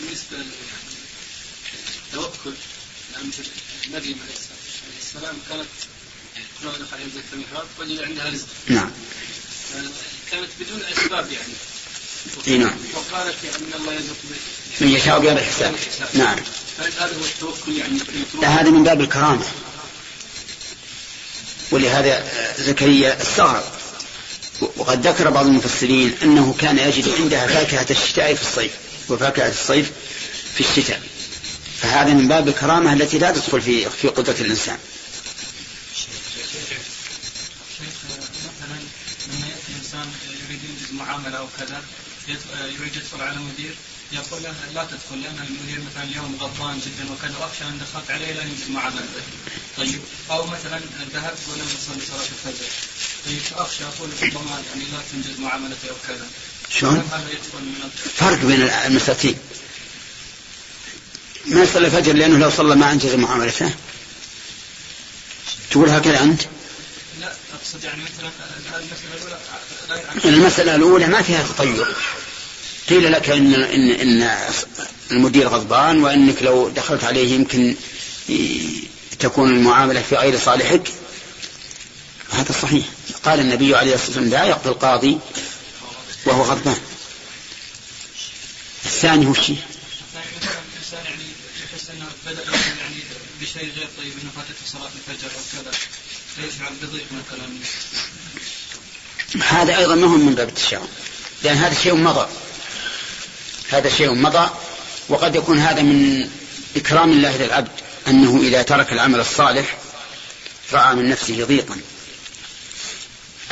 [0.00, 0.36] بالنسبة
[2.12, 2.54] للتوكل
[3.92, 4.34] مريم عليه
[5.00, 5.68] السلام كانت
[6.60, 8.90] كلما دخل في المحراب وجد عندها رزق نعم.
[10.30, 11.52] كانت بدون أسباب يعني
[12.48, 14.16] اي نعم وقالت ان الله يرزق
[14.80, 15.74] من يشاء بغير حساب
[16.14, 16.38] نعم
[16.78, 17.98] هل هذا هو التوكل يعني
[18.42, 19.44] لا هذا من باب الكرامة.
[21.70, 22.24] ولهذا
[22.58, 23.64] زكريا استغرب.
[24.76, 28.72] وقد ذكر بعض المفسرين أنه كان يجد عندها فاكهة الشتاء في الصيف
[29.08, 29.90] وفاكهة الصيف
[30.54, 31.02] في الشتاء.
[31.82, 34.78] فهذا من باب الكرامة التي لا تدخل في في قدرة الإنسان
[40.92, 41.82] معامله أو كذا
[42.78, 43.74] يريد يدخل على مدير
[44.12, 48.32] يقول له لا تدخل لأن المدير مثلا اليوم غضبان جدا وكذا واخشى ان دخلت عليه
[48.32, 49.22] لا ينزل معاملته.
[49.76, 50.80] طيب أو مثلا
[51.14, 52.68] ذهبت ولم تصلي صلاه الفجر.
[53.26, 56.26] طيب اخشى أقول ربما يعني لا تنجز معاملته أو كذا.
[56.70, 57.10] شلون؟
[58.16, 59.36] فرق بين المساتين.
[61.46, 63.70] ما يصلي الفجر لأنه لو صلى ما أنجز معاملته.
[65.70, 66.42] تقول هكذا أنت؟
[67.20, 68.30] لا أقصد يعني مثلا
[69.14, 70.36] الأولى.
[70.36, 71.86] المسألة الأولى ما فيها تطير.
[72.88, 74.38] قيل لك إن, إن, إن
[75.10, 77.74] المدير غضبان وأنك لو دخلت عليه يمكن
[79.18, 80.88] تكون المعاملة في غير صالحك.
[82.30, 82.86] هذا صحيح.
[83.24, 85.18] قال النبي عليه الصلاة والسلام لا يقضي القاضي
[86.26, 86.78] وهو غضبان.
[88.84, 89.58] الثاني هو الشيء
[90.92, 91.24] الانسان يعني
[91.64, 93.02] يحس انه بدا يعني
[93.54, 95.72] بشيء غير طيب إنه فاتته صلاة الفجر أو كذا.
[96.36, 97.48] فيشعر بضيق مثلا؟
[99.46, 100.88] هذا أيضا ما هو من باب التشاؤم.
[101.42, 102.28] لأن هذا شيء مضى.
[103.70, 104.50] هذا شيء مضى.
[105.08, 106.30] وقد يكون هذا من
[106.76, 107.70] إكرام الله للعبد
[108.08, 109.78] أنه إذا ترك العمل الصالح
[110.72, 111.80] رأى من نفسه ضيقا.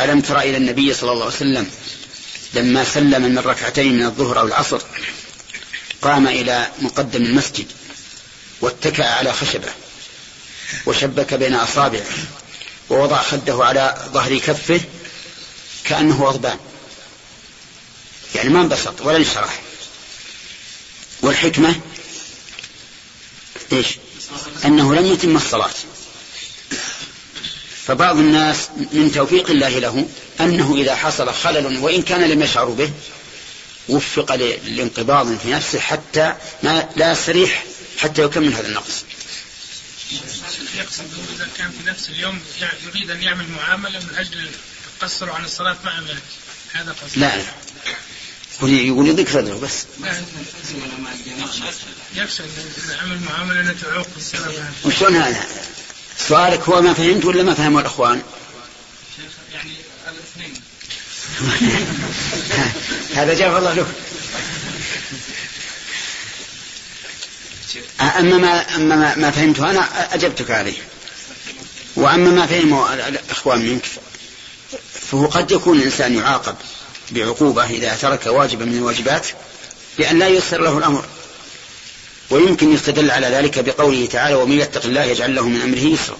[0.00, 1.70] ألم تر إلى النبي صلى الله عليه وسلم
[2.54, 4.82] لما سلم من ركعتين من الظهر أو العصر
[6.02, 7.66] قام إلى مقدم المسجد
[8.60, 9.72] واتكأ على خشبة.
[10.86, 12.04] وشبك بين أصابعه
[12.90, 14.80] ووضع خده على ظهر كفه
[15.84, 16.58] كأنه غضبان
[18.34, 19.60] يعني ما انبسط ولا انشرح
[21.22, 21.80] والحكمة
[23.72, 23.86] إيش؟
[24.64, 25.70] أنه لم يتم الصلاة.
[27.86, 30.08] فبعض الناس من توفيق الله له
[30.40, 32.90] أنه إذا حصل خلل وإن كان لم يشعروا به
[33.88, 37.64] وفق لانقباض في نفسه حتى ما لا يستريح
[37.98, 39.04] حتى يكمل هذا النقص.
[40.78, 41.04] يقصد
[41.34, 42.40] إذا كان في نفس اليوم
[42.86, 44.50] يريد أن يعمل معاملة من أجل
[45.00, 46.22] قصروا عن الصلاة ما عملت
[46.72, 47.18] هذا قصد.
[47.18, 47.44] لا لا.
[48.58, 49.86] يقول يقول يضيق صدره بس.
[52.14, 52.44] يقصد
[53.02, 55.46] عمل معاملة تعوق السبب وشلون هذا؟
[56.28, 58.22] سؤالك هو ما فهمت ولا ما فهمه الأخوان؟
[59.52, 59.72] يعني
[60.08, 60.54] الاثنين.
[63.20, 63.86] هذا جاب الله له
[68.00, 70.78] أما ما أما ما, فهمته أنا أجبتك عليه.
[71.96, 73.86] وأما ما فهمه الإخوان منك
[75.10, 76.54] فهو قد يكون الإنسان يعاقب
[77.10, 79.26] بعقوبة إذا ترك واجبا من الواجبات
[79.98, 81.04] بأن لا ييسر له الأمر.
[82.30, 86.18] ويمكن يستدل على ذلك بقوله تعالى ومن يتق الله يجعل له من أمره يسرا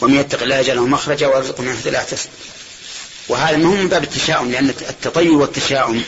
[0.00, 2.28] ومن يتق الله يجعل له مخرجا ويرزقه من حيث لا يحتسب
[3.28, 6.02] وهذا ما هو من باب التشاؤم لأن التطير والتشاؤم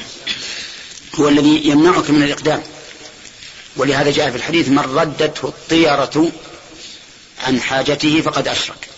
[1.14, 2.62] هو الذي يمنعك من الإقدام.
[3.76, 6.32] ولهذا جاء في الحديث من ردته الطيرة
[7.42, 8.88] عن حاجته فقد أشرك.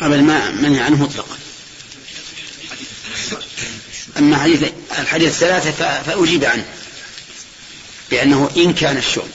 [0.00, 1.38] أبدا ما منهي عنه مطلقا.
[4.18, 4.62] أما حديث
[4.98, 6.64] الحديث الثلاثة فأجيب عنه
[8.10, 9.30] بأنه إن كان الشؤم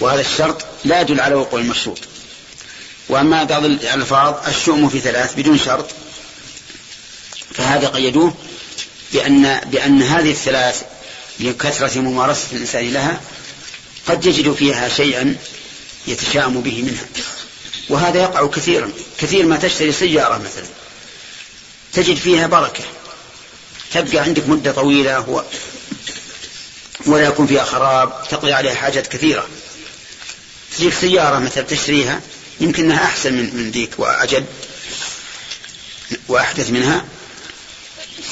[0.00, 1.98] وهذا الشرط لا يدل على وقوع المشروط
[3.10, 5.86] وأما بعض الألفاظ الشؤم في ثلاث بدون شرط
[7.54, 8.34] فهذا قيدوه
[9.12, 10.82] بأن بأن هذه الثلاث
[11.40, 13.20] لكثرة ممارسة الإنسان لها
[14.06, 15.36] قد يجد فيها شيئا
[16.06, 17.06] يتشائم به منها.
[17.88, 18.90] وهذا يقع كثيرا.
[19.18, 20.64] كثير ما تشتري سيارة مثلا
[21.92, 22.84] تجد فيها بركة
[23.92, 25.42] تبقى عندك مدة طويلة و...
[27.06, 29.46] ولا يكون فيها خراب تقضي عليها حاجات كثيرة.
[30.76, 32.20] تجيك سيارة مثلا تشتريها
[32.60, 34.46] يمكن أنها أحسن من, من ذيك وأجد.
[36.28, 37.04] وأحدث منها.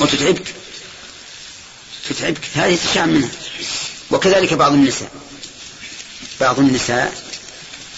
[0.01, 0.55] وتتعبك.
[2.11, 2.41] تتعبك.
[2.55, 3.29] هذه تشام منها.
[4.11, 5.11] وكذلك بعض النساء.
[6.41, 7.23] بعض النساء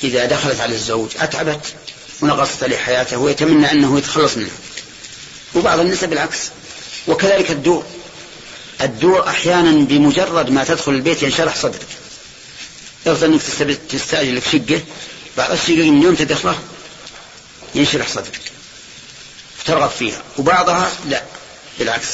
[0.05, 1.75] إذا دخلت على الزوج أتعبت
[2.21, 4.59] ونقصت عليه حياته ويتمنى أنه يتخلص منها.
[5.55, 6.38] وبعض النساء بالعكس.
[7.09, 7.87] وكذلك الدور.
[8.81, 11.87] الدور أحيانا بمجرد ما تدخل البيت ينشرح صدرك.
[13.07, 13.43] يفضل أنك
[13.90, 14.81] تستأجر لك شقة.
[15.40, 16.59] بعض الشقق من يوم تدخله
[17.74, 18.53] ينشرح صدرك
[19.66, 20.22] ترغب فيها.
[20.38, 21.24] وبعضها لا
[21.79, 22.09] بالعكس.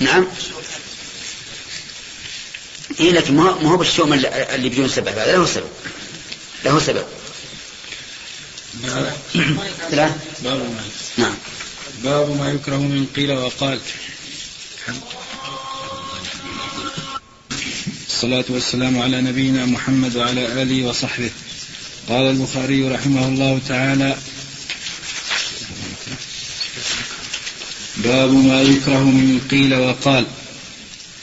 [0.00, 0.26] نعم.
[3.00, 5.08] إيه لكن ما هو بالشوم اللي بدون سبب.
[5.08, 5.70] هذا له سبب.
[6.64, 7.04] له سبب.
[9.90, 10.12] لا.
[10.40, 10.84] باب ما.
[11.16, 11.34] نعم.
[12.02, 13.80] باب ما يكره من قيل وقال.
[18.20, 21.30] الصلاة والسلام على نبينا محمد وعلى آله وصحبه.
[22.08, 24.16] قال البخاري رحمه الله تعالى
[28.04, 30.26] باب ما يكره من قيل وقال.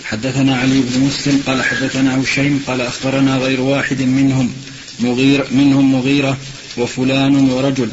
[0.05, 4.53] حدثنا علي بن مسلم قال حدثنا هشيم قال أخبرنا غير واحد منهم
[4.99, 6.38] مغير منهم مغيرة
[6.77, 7.89] وفلان ورجل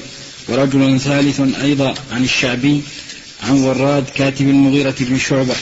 [0.48, 2.82] ورجل ثالث أيضا عن الشعبي
[3.42, 5.56] عن وراد كاتب المغيرة بن شعبة.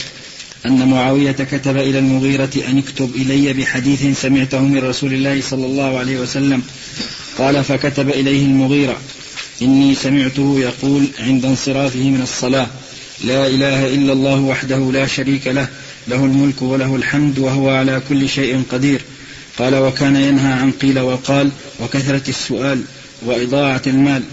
[0.65, 5.97] أن معاوية كتب إلى المغيرة أن اكتب إلي بحديث سمعته من رسول الله صلى الله
[5.99, 6.61] عليه وسلم.
[7.37, 8.97] قال فكتب إليه المغيرة
[9.61, 12.67] إني سمعته يقول عند انصرافه من الصلاة
[13.23, 15.67] لا إله إلا الله وحده لا شريك له
[16.07, 19.01] له الملك وله الحمد وهو على كل شيء قدير.
[19.57, 21.49] قال وكان ينهى عن قيل وقال
[21.79, 22.81] وكثرة السؤال
[23.25, 24.23] وإضاعة المال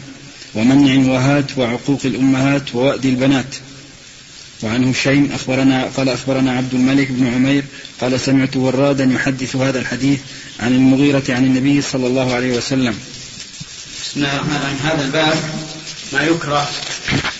[0.54, 3.56] ومنع وهات وعقوق الأمهات ووأد البنات.
[4.62, 7.64] وعن هشيم أخبرنا قال أخبرنا عبد الملك بن عمير
[8.00, 10.20] قال سمعت ورادا يحدث هذا الحديث
[10.60, 12.98] عن المغيرة عن النبي صلى الله عليه وسلم.
[14.02, 14.76] بسم الله الرحمن الرحيم.
[14.84, 15.38] هذا الباب
[16.12, 16.70] ما يكره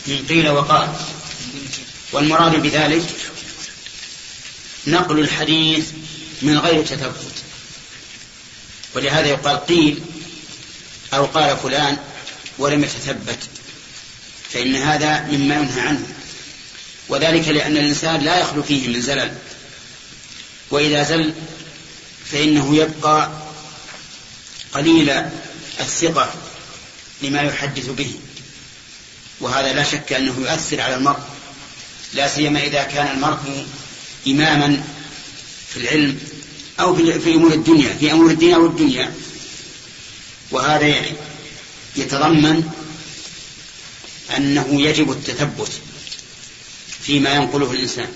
[0.06, 0.88] من قيل وقال.
[2.12, 3.04] والمراد بذلك
[4.87, 5.87] نقل الحديث
[6.42, 7.35] من غير تثبت.
[8.94, 9.98] ولهذا يقال قيل
[11.14, 11.96] أو قال فلان
[12.59, 13.38] ولم يتثبت.
[14.50, 16.06] فإن هذا مما ينهى عنه.
[17.11, 19.35] وذلك لأن الإنسان لا يخلو فيه من زلل.
[20.70, 21.35] وإذا زل
[22.33, 23.31] فإنه يبقى
[24.73, 25.11] قليل
[25.81, 26.35] الثقة
[27.23, 28.12] لما يحدث به.
[29.40, 31.20] وهذا لا شك أنه يؤثر على المرء.
[32.14, 33.66] لا سيما إذا كان المرء
[34.27, 34.83] إماما
[35.68, 36.18] في العلم
[36.81, 39.12] أو في أمور الدنيا في أمور الدنيا
[40.51, 41.03] وهذا
[41.96, 42.70] يتضمن
[44.37, 45.71] أنه يجب التثبت.
[47.03, 48.09] فيما ينقله الإنسان.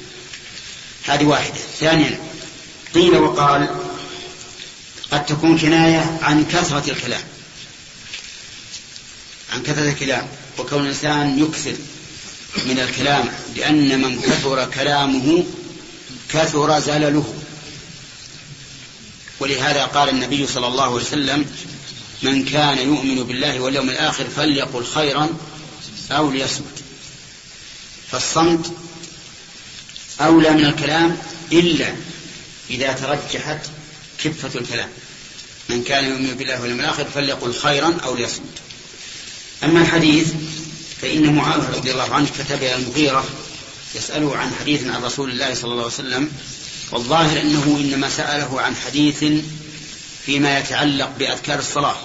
[1.04, 1.60] هذه واحدة.
[1.80, 2.18] ثانيا
[2.94, 3.68] قيل وقال
[5.10, 7.22] قد تكون كناية عن كثرة الكلام.
[9.52, 10.28] عن كثرة الكلام.
[10.58, 11.74] وكون الإنسان يكثر
[12.66, 15.44] من الكلام لأن من كثر كلامه
[16.28, 17.34] كثر زلله.
[19.40, 21.46] ولهذا قال النبي صلى الله عليه وسلم
[22.22, 25.28] من كان يؤمن بالله واليوم الآخر فليقل خيرا
[26.10, 26.83] أو ليصمت.
[28.14, 28.72] فالصمت
[30.20, 31.18] أولى من الكلام
[31.52, 31.94] إلا
[32.70, 33.66] إذا ترجحت
[34.24, 34.88] كفة الكلام.
[35.68, 38.58] من كان يؤمن بالله واليوم الآخر فليقل خيرا أو ليصمت.
[39.64, 40.32] أما الحديث
[41.02, 43.24] فإن معاوية رضي الله عنه كتب إلى المغيرة
[43.94, 46.32] يسأله عن حديث عن رسول الله صلى الله عليه وسلم
[46.92, 49.24] والظاهر أنه إنما سأله عن حديث
[50.26, 51.96] فيما يتعلق بأذكار الصلاة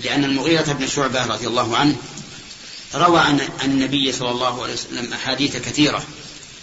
[0.00, 1.96] لأن المغيرة بن شعبة رضي الله عنه
[2.94, 6.04] روى عن النبي صلى الله عليه وسلم أحاديث كثيرة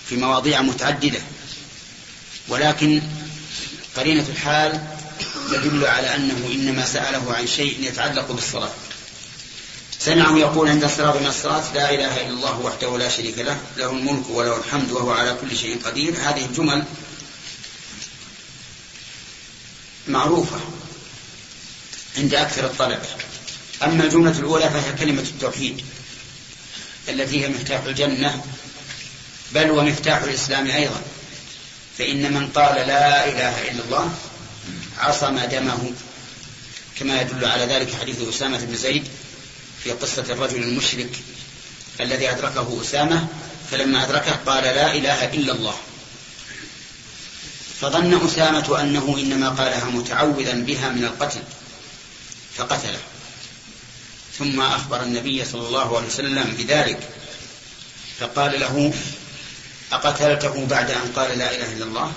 [0.10, 1.20] في مواضيع متعددة.
[2.48, 3.02] ولكن
[3.96, 4.82] قرينة الحال
[5.52, 8.72] تدل على أنه إنما سأله عن شيء يتعلق بالصلاة.
[10.00, 13.92] سمعه يقول عند الصلاة من الصلاة لا إله إلا الله وحده لا شريك له له
[13.92, 16.14] الملك وله الحمد وهو على كل شيء قدير.
[16.14, 16.84] هذه الجمل
[20.08, 20.60] معروفة
[22.18, 23.08] عند أكثر الطلبة
[23.84, 25.86] أما الجملة الأولى فهي كلمة التوحيد.
[27.12, 28.45] التي هي مفتاح الجنة
[29.51, 31.01] بل ومفتاح الإسلام أيضا.
[31.97, 34.14] فإن من قال لا إله إلا الله
[34.97, 35.91] عصم دمه
[36.99, 39.07] كما يدل على ذلك حديث أسامة بن زيد
[39.84, 41.09] في قصة الرجل المشرك
[41.99, 43.28] الذي أدركه أسامة
[43.72, 45.76] فلما أدركه قال لا إله إلا الله.
[47.82, 51.41] فظن أسامة أنه إنما قالها متعوذا بها من القتل
[52.57, 52.99] فقتله.
[54.38, 57.10] ثم أخبر النبي صلى الله عليه وسلم بذلك
[58.20, 58.94] فقال له
[59.94, 62.14] أقتلته بعد أن قال لا إله إلا الله؟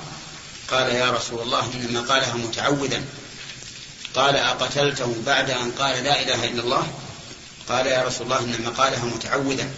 [0.70, 3.02] قال يا رسول الله إنما قالها متعوذا.
[4.14, 6.92] قال أقتلته بعد أن قال لا إله إلا الله؟
[7.68, 9.70] قال يا رسول الله إنما قالها متعوذا.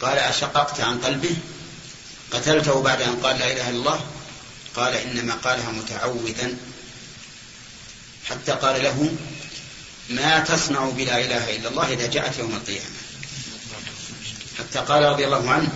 [0.00, 1.36] قال أشققت عن قلبه؟
[2.32, 4.00] قتلته بعد أن قال لا إله إلا الله؟
[4.76, 6.56] قال إنما قالها متعوذا.
[8.24, 9.16] حتى قال له
[10.10, 12.94] ما تصنع بلا إله إلا الله إذا جاءت يوم القيامة.
[14.58, 15.68] حتى قال رضي الله عنه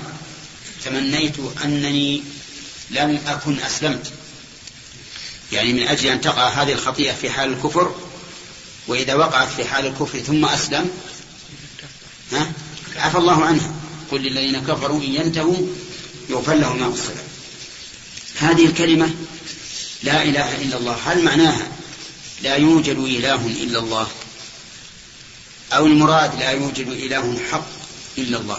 [0.85, 2.22] تمنيت أنني
[2.91, 4.12] لم أكن أسلمت.
[5.53, 7.95] يعني من أجل أن تقع هذه الخطيئة في حال الكفر
[8.89, 10.91] وإذا وقعت في حال الكفر ثم أسلم
[12.33, 12.53] ها؟
[12.97, 13.74] عفى الله عنها
[14.11, 15.57] قل للذين كفروا إن ينتهوا
[16.31, 17.24] يغفر لهم ما الصلاة
[18.39, 19.11] هذه الكلمة
[20.03, 21.68] لا إله إلا الله هل معناها
[22.43, 24.09] لا يوجد إله إلا الله؟
[25.73, 27.66] أو المراد لا يوجد إله حق
[28.19, 28.59] إلا الله.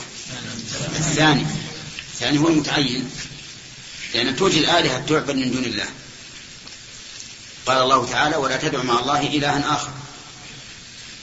[0.95, 1.45] الثاني
[2.14, 3.10] الثاني هو المتعين
[4.14, 5.88] لأن توجد آلهة تعبد من دون الله.
[7.66, 9.89] قال الله تعالى ولا تدع مع الله إلها آخر.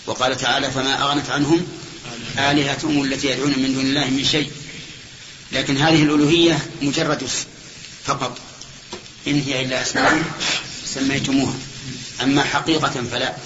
[0.07, 1.67] وقال تعالى فما أغنت عنهم
[2.39, 4.51] آلهتهم التي يدعون من دون الله من شيء.
[5.53, 7.29] لكن هذه الألوهية مجرد
[8.05, 8.39] فقط.
[9.27, 10.23] إن هي إلا أسماء
[10.85, 11.55] سميتموها.
[12.23, 13.37] أما حقيقة فلا.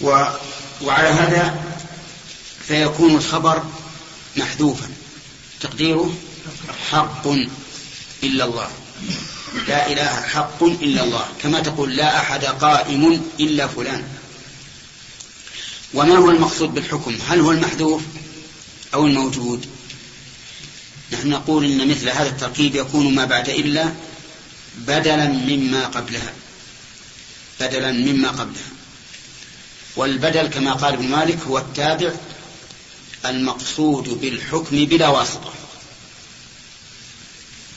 [0.00, 0.26] و
[0.82, 1.64] وعلى هذا
[2.68, 3.62] فيكون الخبر
[4.36, 4.88] محذوفا.
[5.60, 6.14] تقديره
[6.90, 7.26] حق
[8.22, 8.70] إلا الله.
[9.68, 11.28] لا إله حق إلا الله.
[11.42, 14.04] كما تقول لا أحد قائم إلا فلان.
[15.94, 18.02] وما هو المقصود بالحكم؟ هل هو المحذوف
[18.94, 19.66] أو الموجود؟
[21.12, 23.92] نحن نقول إن مثل هذا التركيب يكون ما بعد إلا
[24.76, 26.32] بدلا مما قبلها.
[27.60, 28.77] بدلا مما قبلها.
[29.98, 32.12] والبدل كما قال ابن مالك هو التابع
[33.26, 35.52] المقصود بالحكم بلا واسطة.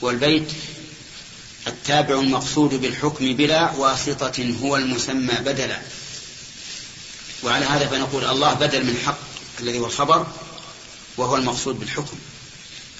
[0.01, 0.51] والبيت
[1.67, 5.81] التابع المقصود بالحكم بلا واسطة هو المسمى بدلا.
[7.43, 9.19] وعلى هذا فنقول الله بدل من حق
[9.59, 10.27] الذي هو الخبر
[11.17, 12.17] وهو المقصود بالحكم.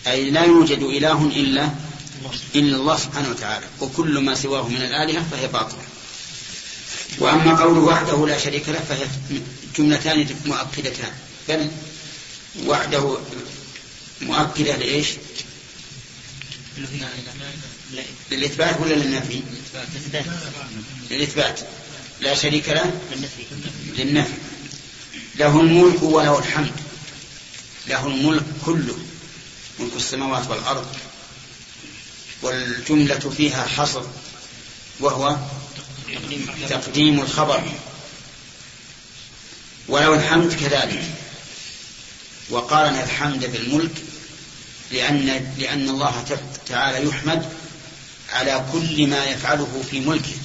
[0.08, 1.70] أي لا يوجد إله إلا
[2.56, 3.66] إلا الله سبحانه وتعالى.
[3.82, 5.91] وكل ما سواه من الآلهة فهي باطلة.
[7.20, 9.08] وأما قوله وحده لا شريك له فهي
[9.78, 11.12] جملتان مؤكدتان.
[11.50, 11.70] بل
[12.66, 13.18] وحده
[14.22, 15.08] مؤكدة لإيش؟
[18.32, 19.42] للإثبات ولا للنفي؟
[21.12, 21.60] للإثبات.
[22.22, 23.02] لا شريك له؟
[23.98, 24.34] للنفي.
[25.36, 26.72] له الملك وله الحمد.
[27.88, 28.98] له الملك كله.
[29.80, 30.96] ملك السماوات والأرض.
[32.42, 34.04] والجملة فيها حصر.
[35.00, 35.38] وهو
[36.70, 37.64] تقديم الخبر.
[39.88, 41.04] وله الحمد كذلك.
[42.50, 43.92] وقارن الحمد بالملك
[44.92, 46.26] لأن لأن الله
[46.68, 47.50] تعالى يحمد
[48.30, 50.36] على كل ما يفعله في ملكه.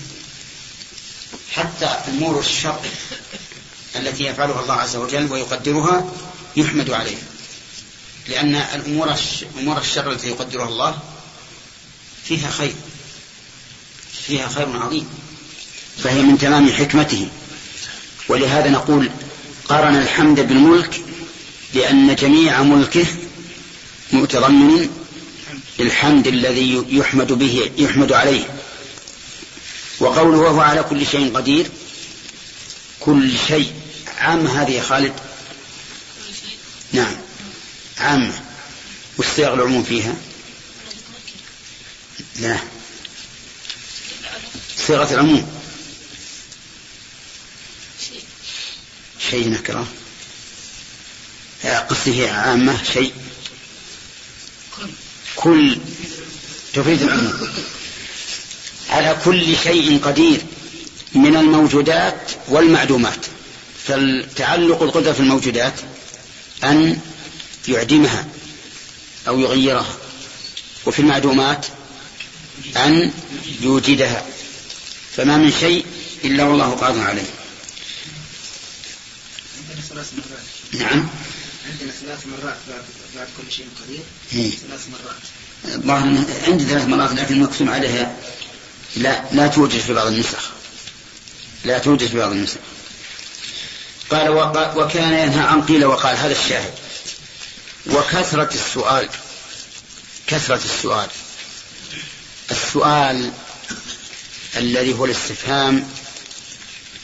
[1.53, 2.81] حتى أمور الشر
[3.97, 6.13] التي يفعلها الله عز وجل ويقدرها
[6.57, 7.23] يحمد عليها
[8.29, 9.15] لأن الأمور
[9.59, 10.99] أمور الشر التي يقدرها الله
[12.25, 12.75] فيها خير.
[14.27, 15.09] فيها خير عظيم.
[16.07, 17.29] فهي من تمام حكمته.
[18.29, 19.11] ولهذا نقول
[19.69, 21.01] قارن الحمد بالملك
[21.75, 23.07] لأن جميع ملكه
[24.13, 24.91] متضمن
[25.81, 28.45] الحمد الذي يحمد به يحمد عليه.
[30.01, 31.67] وقوله وهو على كل شيء قدير
[33.01, 33.73] كل شيء.
[34.19, 35.13] عام هذه خالد؟
[36.93, 37.17] نعم.
[37.99, 38.33] عامة
[39.19, 40.15] والصيغ العموم فيها؟
[42.41, 42.59] لا.
[44.87, 45.56] صيغة العموم.
[49.31, 49.87] شيء نكرة.
[51.91, 53.13] قصده عامة شيء.
[55.37, 55.79] كل
[56.75, 57.49] تفيد العموم.
[58.91, 60.41] على كل شيء قدير
[61.15, 63.27] من الموجودات والمعدومات.
[63.87, 65.75] فالتعلق القدرة في الموجودات
[66.65, 67.01] أن
[67.69, 68.27] يعدمها
[69.29, 69.97] أو يغيرها.
[70.87, 71.67] وفي المعدومات
[72.77, 73.13] أن
[73.61, 74.27] يوجدها.
[75.17, 75.87] فما من شيء
[76.25, 77.36] إلا والله قادر عليه.
[80.73, 81.09] نعم.
[81.71, 82.83] عندنا ثلاث مرات بعد,
[83.17, 84.01] بعد كل شيء قدير
[84.33, 84.51] إيه.
[84.51, 85.23] ثلاث مرات.
[85.75, 88.17] الظاهر عندي ثلاث مرات لكن مقسوم عليها
[88.97, 90.51] لا لا توجد في بعض النسخ.
[91.65, 92.59] لا توجد في بعض النسخ.
[94.11, 94.29] قال
[94.77, 96.75] وكان ينهى عن قيل وقال هذا الشاهد.
[97.87, 99.09] وكثرة السؤال
[100.27, 101.09] كثرة السؤال.
[102.51, 103.33] السؤال
[104.57, 105.89] الذي هو الاستفهام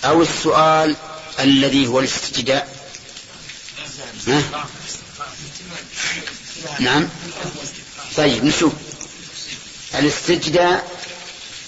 [0.04, 0.96] أو السؤال
[1.40, 2.71] الذي هو الاستجداء.
[4.28, 4.42] ها؟
[6.80, 7.08] نعم.
[8.16, 8.72] طيب نشوف.
[9.94, 10.90] الاستجداء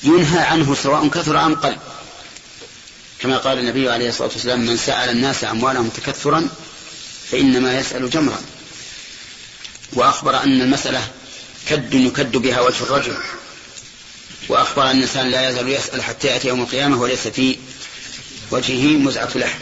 [0.02, 1.76] ينهى عنه سواء كثر أم قل.
[3.18, 6.48] كما قال النبي عليه الصلاة والسلام من سأل الناس أموالهم تكثرا
[7.30, 8.42] فإنما يسأل جمرا.
[9.92, 11.08] وأخبر أن المسألة
[11.68, 13.16] كد يكد بها وجه الرجل.
[14.48, 17.58] وأخبر أن الإنسان لا يزال يسأل حتى يأتي يوم القيامة وليس في
[18.50, 19.58] وجهه مزعة لحم.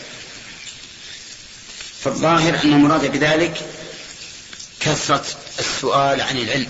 [2.05, 3.61] فالظاهر أن المراد بذلك
[4.81, 5.25] كثرة
[5.59, 6.67] السؤال عن العلم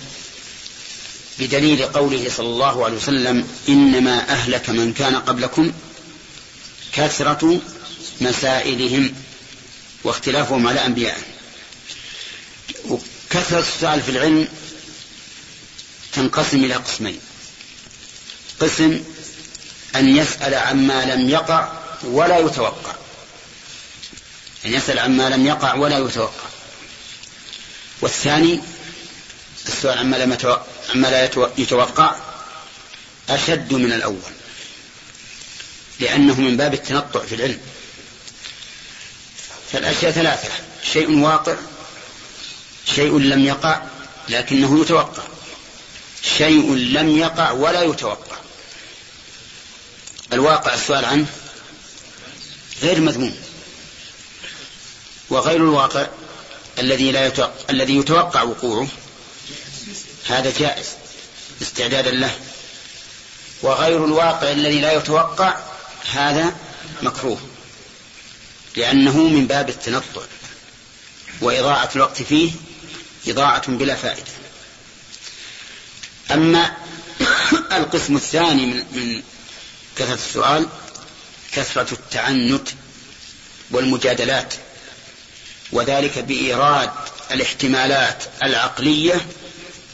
[1.38, 5.72] بدليل قوله صلى الله عليه وسلم إنما أهلك من كان قبلكم
[6.92, 7.60] كثرة
[8.20, 9.14] مسائلهم
[10.04, 11.22] واختلافهم على أنبيائهم
[12.88, 14.48] وكثرة السؤال في العلم
[16.12, 17.18] تنقسم إلى قسمين
[18.60, 19.00] قسم
[19.96, 21.72] أن يسأل عما لم يقع
[22.02, 23.01] ولا يتوقع.
[24.64, 26.48] أن يسأل عما لم يقع ولا يتوقع.
[28.00, 28.60] والثاني
[29.66, 30.36] السؤال عما, لم
[30.94, 32.16] عما لا يتوقع
[33.28, 34.32] أشد من الأول.
[36.00, 37.60] لأنه من باب التنطع في العلم.
[39.72, 40.48] فالأشياء ثلاثة.
[40.92, 41.56] شيء واقع
[42.94, 43.82] شيء لم يقع
[44.28, 45.22] لكنه يتوقع.
[46.38, 48.36] شيء لم يقع ولا يتوقع.
[50.32, 51.26] الواقع السؤال عنه
[52.82, 53.51] غير مذموم.
[55.32, 56.06] وغير الواقع
[56.78, 58.88] الذي لا يتوقع الذي يتوقع وقوعه.
[60.26, 60.86] هذا جائز
[61.62, 62.36] استعدادا له.
[63.62, 65.56] وغير الواقع الذي لا يتوقع
[66.12, 66.56] هذا
[67.02, 67.38] مكروه
[68.76, 70.22] لأنه من باب التنطع
[71.40, 72.52] وإضاعة الوقت فيه
[73.26, 74.32] إضاعة بلا فائدة.
[76.30, 76.76] أما
[77.78, 79.22] القسم الثاني من, من
[79.96, 80.68] كثرة السؤال
[81.52, 82.68] كثرة التعنت
[83.70, 84.54] والمجادلات.
[85.72, 86.90] وذلك بإيراد
[87.30, 89.26] الاحتمالات العقلية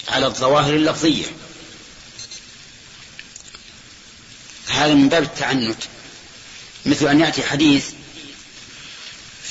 [0.09, 1.24] على الظواهر اللفظية.
[4.68, 5.83] هذا من باب التعنت.
[6.87, 7.85] مثل أن يأتي حديث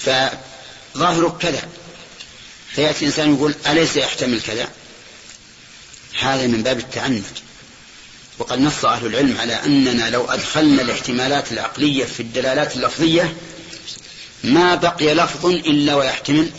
[0.03, 1.69] فظاهره كذا
[2.71, 4.69] فيأتي إنسان يقول أليس يحتمل كذا؟
[6.19, 7.25] هذا من باب التعنت.
[8.39, 13.35] وقد نص أهل العلم على أننا لو أدخلنا الاحتمالات العقلية في الدلالات اللفظية
[14.43, 16.51] ما بقي لفظ إلا ويحتمل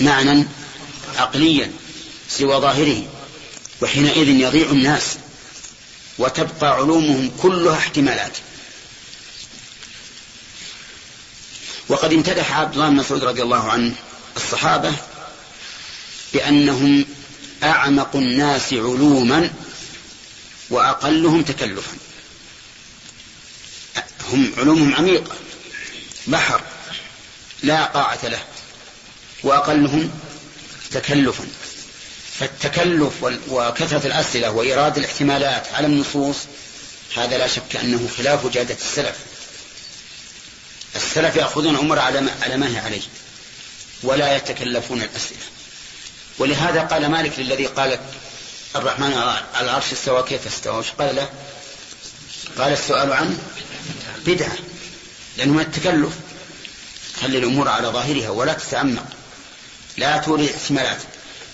[0.00, 0.44] معنى
[1.16, 1.72] عقليا
[2.28, 3.02] سوى ظاهره
[3.80, 5.16] وحينئذ يضيع الناس
[6.18, 8.36] وتبقى علومهم كلها احتمالات.
[11.88, 13.94] وقد امتدح عبد الله بن مسعود رضي الله عنه
[14.36, 14.92] الصحابة
[16.34, 17.04] بأنهم
[17.62, 19.50] أعمق الناس علوما
[20.70, 21.96] وأقلهم تكلفا.
[24.32, 25.45] هم علومهم عميقة.
[26.26, 26.60] بحر
[27.62, 28.38] لا قاعة له
[29.42, 30.10] وأقلهم
[30.90, 31.44] تكلفا.
[32.38, 33.12] فالتكلف
[33.48, 36.36] وكثرة الأسئلة وإيراد الاحتمالات على النصوص
[37.16, 39.16] هذا لا شك أنه خلاف جادة السلف.
[40.96, 43.02] السلف يأخذون الأمور على ما, على ما هي عليه
[44.02, 45.40] ولا يتكلفون الأسئلة.
[46.38, 47.98] ولهذا قال مالك للذي قال
[48.76, 51.30] الرحمن على العرش استوى كيف استوى؟ قال له؟
[52.58, 53.38] قال السؤال عنه
[54.26, 54.56] بدعة.
[55.38, 56.12] لأنه من التكلف.
[57.22, 59.06] خلي الأمور على ظاهرها ولا تتعمق.
[59.96, 60.98] لا تورد احتمالات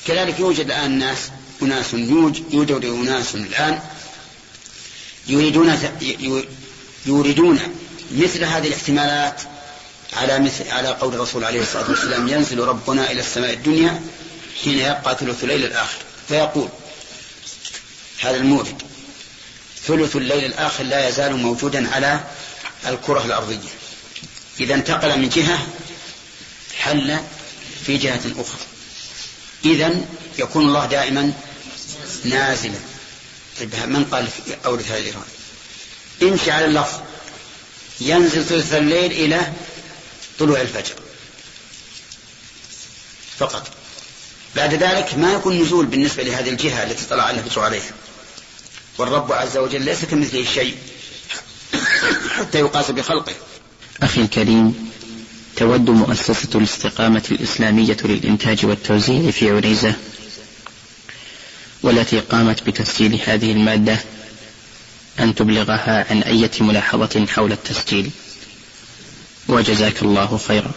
[0.06, 1.18] كذلك يوجد الآن ناس
[1.62, 3.80] أناس يوجد أناس الآن
[5.26, 5.78] يريدون
[7.06, 7.58] يوردون
[8.12, 9.40] مثل هذه الاحتمالات
[10.12, 14.02] على مثل على قول الرسول عليه الصلاة والسلام ينزل ربنا إلى السماء الدنيا
[14.64, 15.98] حين يبقى ثلث الليل الآخر.
[16.28, 16.68] فيقول
[18.20, 18.82] هذا الموجد
[19.86, 22.20] ثلث الليل الآخر لا يزال موجودا على
[22.86, 23.68] الكرة الأرضية.
[24.60, 25.66] إذا انتقل من جهة
[26.78, 27.18] حل
[27.86, 28.60] في جهة أخرى.
[29.64, 30.00] إذا
[30.38, 31.32] يكون الله دائما
[32.24, 32.78] نازلا.
[33.60, 34.28] طيب من قال
[34.66, 35.22] أورث هذه الإيران
[36.22, 37.00] امشي على اللفظ
[38.00, 39.52] ينزل ثلث الليل إلى
[40.38, 40.94] طلوع الفجر.
[43.38, 43.70] فقط.
[44.56, 47.92] بعد ذلك ما يكون نزول بالنسبة لهذه الجهة التي طلع الفجر عليها.
[48.98, 50.76] والرب عز وجل ليس كمثله شيء.
[52.32, 53.32] حتى يقاس بخلقه.
[54.02, 54.90] أخي الكريم
[55.56, 59.94] تود مؤسسة الاستقامة الإسلامية للإنتاج والتوزيع في عنيزة
[61.82, 63.98] والتي قامت بتسجيل هذه المادة
[65.20, 68.10] أن تبلغها عن أية ملاحظة حول التسجيل.
[69.48, 70.70] وجزاك الله خيرا.